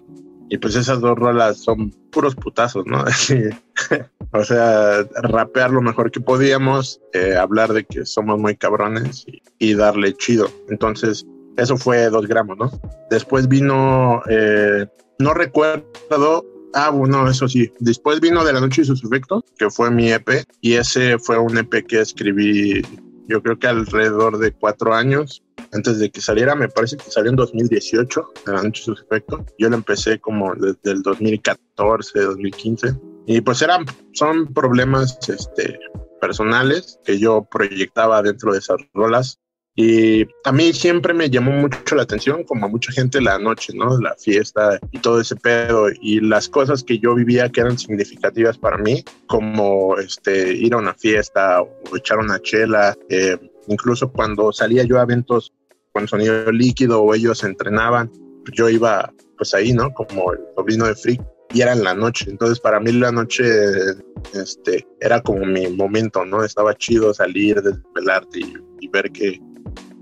Y 0.49 0.57
pues 0.59 0.75
esas 0.75 1.01
dos 1.01 1.17
rolas 1.17 1.57
son 1.57 1.91
puros 2.11 2.35
putazos, 2.35 2.85
¿no? 2.85 3.03
o 4.31 4.43
sea, 4.43 5.03
rapear 5.23 5.71
lo 5.71 5.81
mejor 5.81 6.09
que 6.09 6.21
podíamos, 6.21 7.01
eh, 7.13 7.35
hablar 7.35 7.73
de 7.73 7.83
que 7.83 8.05
somos 8.05 8.39
muy 8.39 8.55
cabrones 8.55 9.25
y, 9.59 9.73
darle 9.73 10.13
chido. 10.13 10.49
Entonces, 10.69 11.25
eso 11.57 11.75
fue 11.75 12.09
dos 12.09 12.27
gramos, 12.27 12.57
¿no? 12.57 12.71
Después 13.09 13.49
vino, 13.49 14.21
eh, 14.29 14.87
no 15.19 15.33
recuerdo 15.33 16.45
Ah, 16.73 16.89
bueno, 16.89 17.29
eso 17.29 17.47
sí. 17.47 17.71
Después 17.79 18.19
vino 18.19 18.43
De 18.43 18.53
la 18.53 18.59
Noche 18.59 18.81
y 18.81 18.85
sus 18.85 19.03
efectos, 19.03 19.43
que 19.57 19.69
fue 19.69 19.89
mi 19.89 20.11
EP, 20.11 20.45
y 20.61 20.73
ese 20.73 21.17
fue 21.19 21.37
un 21.37 21.57
EP 21.57 21.85
que 21.85 22.01
escribí 22.01 22.81
yo 23.29 23.43
creo 23.43 23.59
que 23.59 23.67
alrededor 23.67 24.37
de 24.37 24.53
cuatro 24.53 24.93
años 24.93 25.43
antes 25.73 25.99
de 25.99 26.09
que 26.09 26.21
saliera, 26.21 26.55
me 26.55 26.69
parece 26.69 26.97
que 26.97 27.11
salió 27.11 27.29
en 27.29 27.35
2018, 27.35 28.33
De 28.45 28.53
la 28.53 28.63
Noche 28.63 28.81
y 28.81 28.85
sus 28.85 29.01
efectos. 29.01 29.41
Yo 29.57 29.69
lo 29.69 29.75
empecé 29.75 30.19
como 30.19 30.53
desde 30.55 30.91
el 30.91 31.01
2014, 31.01 32.19
2015. 32.19 32.95
Y 33.25 33.41
pues 33.41 33.61
eran, 33.61 33.85
son 34.13 34.53
problemas 34.53 35.17
este, 35.27 35.77
personales 36.21 36.99
que 37.03 37.19
yo 37.19 37.43
proyectaba 37.43 38.21
dentro 38.21 38.53
de 38.53 38.59
esas 38.59 38.77
rolas 38.93 39.39
y 39.79 40.25
a 40.43 40.51
mí 40.51 40.73
siempre 40.73 41.13
me 41.13 41.29
llamó 41.29 41.51
mucho 41.51 41.95
la 41.95 42.01
atención, 42.01 42.43
como 42.45 42.65
a 42.65 42.69
mucha 42.69 42.91
gente, 42.91 43.21
la 43.21 43.37
noche, 43.37 43.73
¿no? 43.75 43.99
La 43.99 44.15
fiesta 44.15 44.79
y 44.91 44.97
todo 44.97 45.21
ese 45.21 45.35
pedo 45.35 45.89
y 46.01 46.19
las 46.19 46.49
cosas 46.49 46.83
que 46.83 46.97
yo 46.97 47.13
vivía 47.13 47.47
que 47.49 47.61
eran 47.61 47.77
significativas 47.77 48.57
para 48.57 48.79
mí, 48.79 49.05
como 49.27 49.95
este, 49.99 50.51
ir 50.51 50.73
a 50.73 50.77
una 50.77 50.95
fiesta 50.95 51.61
o 51.61 51.95
echar 51.95 52.17
una 52.17 52.41
chela. 52.41 52.97
Eh, 53.09 53.37
incluso 53.67 54.11
cuando 54.11 54.51
salía 54.51 54.83
yo 54.83 54.99
a 54.99 55.03
eventos 55.03 55.53
con 55.93 56.07
sonido 56.07 56.51
líquido 56.51 57.03
o 57.03 57.13
ellos 57.13 57.43
entrenaban, 57.43 58.11
yo 58.53 58.69
iba 58.69 59.13
pues 59.37 59.53
ahí, 59.53 59.73
¿no? 59.73 59.93
Como 59.93 60.33
el 60.33 60.39
sobrino 60.55 60.87
de 60.87 60.95
Freak 60.95 61.21
y 61.53 61.61
era 61.61 61.73
en 61.73 61.83
la 61.83 61.93
noche. 61.93 62.25
Entonces, 62.31 62.59
para 62.59 62.79
mí 62.79 62.93
la 62.93 63.11
noche 63.11 63.45
este, 64.33 64.87
era 64.99 65.21
como 65.21 65.45
mi 65.45 65.67
momento, 65.67 66.25
¿no? 66.25 66.43
Estaba 66.43 66.73
chido 66.73 67.13
salir, 67.13 67.61
desvelarte 67.61 68.39
y, 68.39 68.53
y 68.79 68.87
ver 68.87 69.11
que 69.11 69.39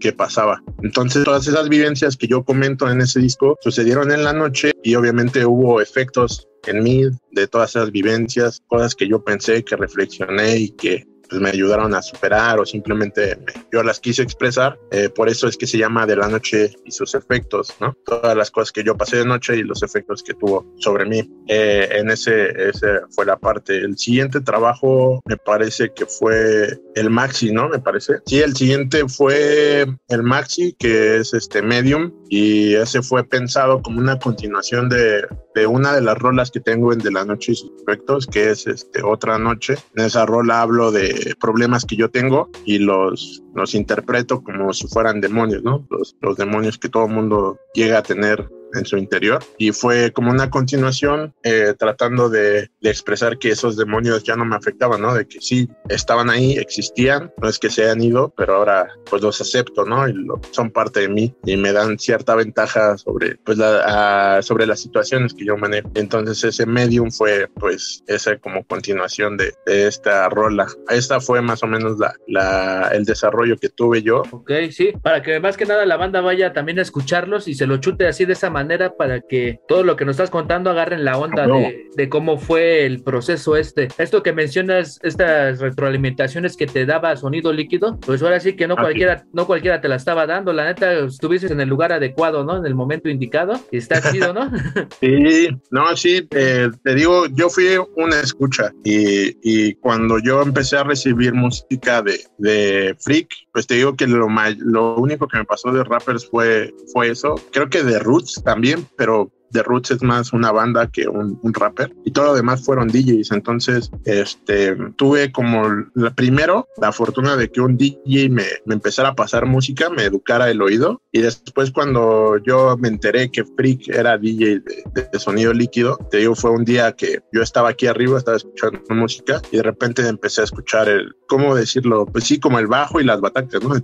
qué 0.05 0.13
pasaba. 0.13 0.61
Entonces 0.83 1.23
todas 1.23 1.47
esas 1.47 1.67
vivencias 1.67 2.15
que 2.15 2.27
yo 2.27 2.43
comento 2.43 2.87
en 2.87 3.01
ese 3.01 3.19
disco 3.19 3.57
sucedieron 3.59 4.11
en 4.11 4.23
la 4.23 4.33
noche 4.33 4.71
y 4.83 4.93
obviamente 4.93 5.43
hubo 5.43 5.81
efectos 5.81 6.47
en 6.67 6.83
mí 6.83 7.01
de 7.31 7.47
todas 7.47 7.71
esas 7.71 7.91
vivencias, 7.91 8.61
cosas 8.67 8.93
que 8.93 9.07
yo 9.07 9.23
pensé, 9.23 9.63
que 9.63 9.75
reflexioné 9.75 10.57
y 10.57 10.69
que 10.69 11.07
pues, 11.29 11.41
me 11.41 11.49
ayudaron 11.49 11.93
a 11.93 12.01
superar 12.01 12.59
o 12.59 12.65
simplemente 12.65 13.37
yo 13.71 13.83
las 13.83 13.99
quise 13.99 14.21
expresar. 14.21 14.77
Eh, 14.91 15.09
por 15.09 15.29
eso 15.29 15.47
es 15.47 15.57
que 15.57 15.67
se 15.67 15.77
llama 15.77 16.05
De 16.05 16.15
la 16.15 16.27
Noche 16.27 16.71
y 16.85 16.91
sus 16.91 17.15
efectos, 17.15 17.75
¿no? 17.79 17.95
Todas 18.05 18.35
las 18.35 18.51
cosas 18.51 18.71
que 18.71 18.83
yo 18.83 18.95
pasé 18.97 19.17
de 19.17 19.25
noche 19.25 19.57
y 19.57 19.63
los 19.63 19.83
efectos 19.83 20.23
que 20.23 20.33
tuvo 20.33 20.65
sobre 20.77 21.05
mí. 21.05 21.29
Eh, 21.47 21.87
en 21.91 22.09
ese, 22.09 22.49
ese 22.69 23.01
fue 23.11 23.25
la 23.25 23.37
parte. 23.37 23.77
El 23.77 23.97
siguiente 23.97 24.41
trabajo 24.41 25.21
me 25.25 25.37
parece 25.37 25.91
que 25.93 26.05
fue 26.05 26.79
el 26.95 27.09
Maxi, 27.09 27.51
¿no? 27.51 27.69
Me 27.69 27.79
parece. 27.79 28.15
Sí, 28.25 28.39
el 28.39 28.55
siguiente 28.55 29.07
fue 29.07 29.85
el 30.09 30.23
Maxi, 30.23 30.73
que 30.77 31.17
es 31.17 31.33
este 31.33 31.61
Medium, 31.61 32.11
y 32.29 32.73
ese 32.75 33.01
fue 33.01 33.23
pensado 33.23 33.81
como 33.81 33.99
una 33.99 34.17
continuación 34.17 34.89
de, 34.89 35.25
una 35.67 35.93
de 35.93 36.01
las 36.01 36.17
rolas 36.17 36.51
que 36.51 36.59
tengo 36.59 36.91
en 36.91 36.99
De 36.99 37.11
la 37.11 37.25
Noche 37.25 37.51
y 37.51 37.55
sus 37.55 37.71
efectos, 37.81 38.27
que 38.27 38.49
es 38.49 38.67
este, 38.67 39.03
Otra 39.03 39.37
Noche. 39.37 39.75
En 39.95 40.05
esa 40.05 40.25
rola 40.25 40.61
hablo 40.61 40.91
de 40.91 41.35
problemas 41.39 41.85
que 41.85 41.95
yo 41.95 42.09
tengo 42.09 42.49
y 42.65 42.79
los, 42.79 43.43
los 43.53 43.75
interpreto 43.75 44.43
como 44.43 44.73
si 44.73 44.87
fueran 44.87 45.21
demonios, 45.21 45.63
¿no? 45.63 45.87
Los 46.21 46.37
demonios 46.37 46.77
que 46.77 46.89
todo 46.89 47.07
mundo 47.07 47.59
llega 47.73 47.99
a 47.99 48.03
tener 48.03 48.49
en 48.75 48.85
su 48.85 48.97
interior 48.97 49.43
y 49.57 49.71
fue 49.71 50.11
como 50.11 50.31
una 50.31 50.49
continuación 50.49 51.33
eh, 51.43 51.73
tratando 51.77 52.29
de, 52.29 52.69
de, 52.81 52.89
expresar 52.89 53.37
que 53.37 53.49
esos 53.49 53.77
demonios 53.77 54.23
ya 54.23 54.35
no 54.35 54.45
me 54.45 54.55
afectaban, 54.55 55.01
¿no? 55.01 55.13
De 55.13 55.27
que 55.27 55.41
sí 55.41 55.69
estaban 55.89 56.29
ahí, 56.29 56.53
existían, 56.53 57.31
no 57.41 57.49
es 57.49 57.59
que 57.59 57.69
se 57.69 57.83
hayan 57.83 58.01
ido, 58.01 58.33
pero 58.37 58.55
ahora 58.55 58.87
pues 59.09 59.21
los 59.21 59.39
acepto, 59.41 59.85
¿no? 59.85 60.07
Y 60.07 60.13
lo, 60.13 60.39
son 60.51 60.71
parte 60.71 61.01
de 61.01 61.09
mí 61.09 61.35
y 61.45 61.57
me 61.57 61.71
dan 61.71 61.99
cierta 61.99 62.35
ventaja 62.35 62.97
sobre 62.97 63.35
pues 63.37 63.57
la, 63.57 64.39
sobre 64.41 64.65
las 64.65 64.79
situaciones 64.81 65.33
que 65.33 65.45
yo 65.45 65.57
manejo. 65.57 65.91
Entonces 65.95 66.43
ese 66.43 66.65
medium 66.65 67.11
fue 67.11 67.47
pues 67.55 68.03
esa 68.07 68.37
como 68.37 68.63
continuación 68.65 69.37
de, 69.37 69.53
de 69.65 69.87
esta 69.87 70.27
rola. 70.29 70.67
Esta 70.89 71.19
fue 71.19 71.41
más 71.41 71.63
o 71.63 71.67
menos 71.67 71.97
la, 71.99 72.13
la, 72.27 72.89
el 72.93 73.05
desarrollo 73.05 73.57
que 73.57 73.69
tuve 73.69 74.01
yo. 74.01 74.23
Ok, 74.31 74.51
sí, 74.71 74.93
para 75.01 75.21
que 75.21 75.39
más 75.39 75.57
que 75.57 75.65
nada 75.65 75.85
la 75.85 75.97
banda 75.97 76.21
vaya 76.21 76.53
también 76.53 76.79
a 76.79 76.81
escucharlos 76.81 77.47
y 77.47 77.53
se 77.53 77.67
lo 77.67 77.77
chute 77.77 78.07
así 78.07 78.25
de 78.25 78.33
esa 78.33 78.49
manera 78.49 78.64
para 78.97 79.21
que 79.21 79.59
todo 79.67 79.83
lo 79.83 79.95
que 79.95 80.05
nos 80.05 80.13
estás 80.13 80.29
contando 80.29 80.69
agarren 80.69 81.05
la 81.05 81.17
onda 81.17 81.47
de, 81.47 81.89
de, 81.95 82.09
cómo 82.09 82.37
fue 82.37 82.85
el 82.85 83.03
proceso 83.03 83.55
este. 83.55 83.87
Esto 83.97 84.23
que 84.23 84.33
mencionas, 84.33 84.99
estas 85.03 85.59
retroalimentaciones 85.59 86.57
que 86.57 86.67
te 86.67 86.85
daba 86.85 87.15
sonido 87.15 87.53
líquido, 87.53 87.99
pues 87.99 88.21
ahora 88.23 88.39
sí 88.39 88.55
que 88.55 88.67
no 88.67 88.75
cualquiera, 88.75 89.25
no 89.33 89.45
cualquiera 89.45 89.81
te 89.81 89.87
la 89.87 89.95
estaba 89.95 90.25
dando. 90.25 90.53
La 90.53 90.65
neta, 90.65 90.93
estuviste 90.93 91.51
en 91.51 91.61
el 91.61 91.69
lugar 91.69 91.91
adecuado, 91.91 92.43
¿no? 92.43 92.57
En 92.57 92.65
el 92.65 92.75
momento 92.75 93.09
indicado. 93.09 93.59
Y 93.71 93.77
está 93.77 94.01
chido, 94.11 94.33
¿no? 94.33 94.51
sí, 94.99 95.49
no, 95.71 95.95
sí, 95.95 96.27
eh, 96.31 96.69
te 96.83 96.95
digo, 96.95 97.27
yo 97.27 97.49
fui 97.49 97.77
una 97.95 98.19
escucha 98.19 98.71
y, 98.83 99.37
y, 99.43 99.75
cuando 99.75 100.19
yo 100.19 100.41
empecé 100.41 100.77
a 100.77 100.83
recibir 100.83 101.33
música 101.33 102.01
de, 102.01 102.19
de 102.37 102.95
Freak, 102.99 103.29
pues 103.51 103.67
te 103.67 103.75
digo 103.75 103.95
que 103.95 104.07
lo, 104.07 104.27
lo 104.57 104.95
único 104.95 105.27
que 105.27 105.37
me 105.37 105.45
pasó 105.45 105.71
de 105.71 105.83
rappers 105.83 106.27
fue, 106.29 106.73
fue 106.93 107.09
eso. 107.09 107.35
Creo 107.51 107.69
que 107.69 107.83
de 107.83 107.99
Roots 107.99 108.41
también, 108.45 108.87
pero 108.95 109.31
The 109.55 109.63
Roots 109.63 109.91
es 109.91 110.03
más 110.03 110.33
una 110.33 110.51
banda 110.51 110.91
que 110.91 111.07
un, 111.07 111.39
un, 111.41 111.53
rapper 111.53 111.95
y 112.03 112.11
todo 112.11 112.25
lo 112.25 112.35
demás 112.35 112.65
fueron 112.65 112.89
DJs. 112.89 113.31
Entonces, 113.31 113.89
este, 114.03 114.75
tuve 114.97 115.31
como 115.31 115.63
la, 115.93 116.13
primero 116.13 116.67
la 116.77 116.91
fortuna 116.91 117.37
de 117.37 117.49
que 117.49 117.61
un 117.61 117.77
DJ 117.77 118.29
me, 118.29 118.43
me, 118.65 118.75
empezara 118.75 119.09
a 119.09 119.15
pasar 119.15 119.45
música, 119.45 119.89
me 119.89 120.03
educara 120.03 120.49
el 120.49 120.61
oído 120.61 121.01
y 121.13 121.21
después 121.21 121.71
cuando 121.71 122.37
yo 122.45 122.75
me 122.77 122.89
enteré 122.89 123.31
que 123.31 123.45
Freak 123.45 123.87
era 123.87 124.17
DJ 124.17 124.59
de, 124.59 125.19
sonido 125.19 125.53
líquido, 125.53 125.97
te 126.11 126.17
digo, 126.17 126.35
fue 126.35 126.51
un 126.51 126.65
día 126.65 126.91
que 126.91 127.21
yo 127.31 127.41
estaba 127.41 127.69
aquí 127.69 127.87
arriba, 127.87 128.17
estaba 128.17 128.35
escuchando 128.37 128.81
música 128.89 129.41
y 129.51 129.57
de 129.57 129.63
repente 129.63 130.05
empecé 130.05 130.41
a 130.41 130.43
escuchar 130.43 130.89
el, 130.89 131.15
¿cómo 131.29 131.55
decirlo? 131.55 132.05
Pues 132.05 132.25
sí, 132.25 132.41
como 132.41 132.59
el 132.59 132.67
bajo 132.67 132.99
y 132.99 133.05
las 133.05 133.21
batacas, 133.21 133.63
¿no? 133.63 133.75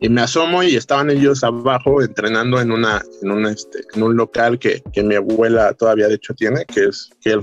Y 0.00 0.08
me 0.08 0.22
asomo 0.22 0.62
y 0.62 0.76
estaban 0.76 1.10
ellos 1.10 1.44
abajo 1.44 2.02
entrenando 2.02 2.60
en 2.60 2.72
una 2.72 3.02
en 3.22 3.30
un 3.30 3.46
este 3.46 3.80
en 3.94 4.02
un 4.02 4.16
local 4.16 4.58
que, 4.58 4.82
que 4.92 5.02
mi 5.02 5.14
abuela 5.14 5.74
todavía 5.74 6.08
de 6.08 6.14
hecho 6.14 6.34
tiene 6.34 6.64
que 6.64 6.86
es 6.86 7.10
que 7.20 7.38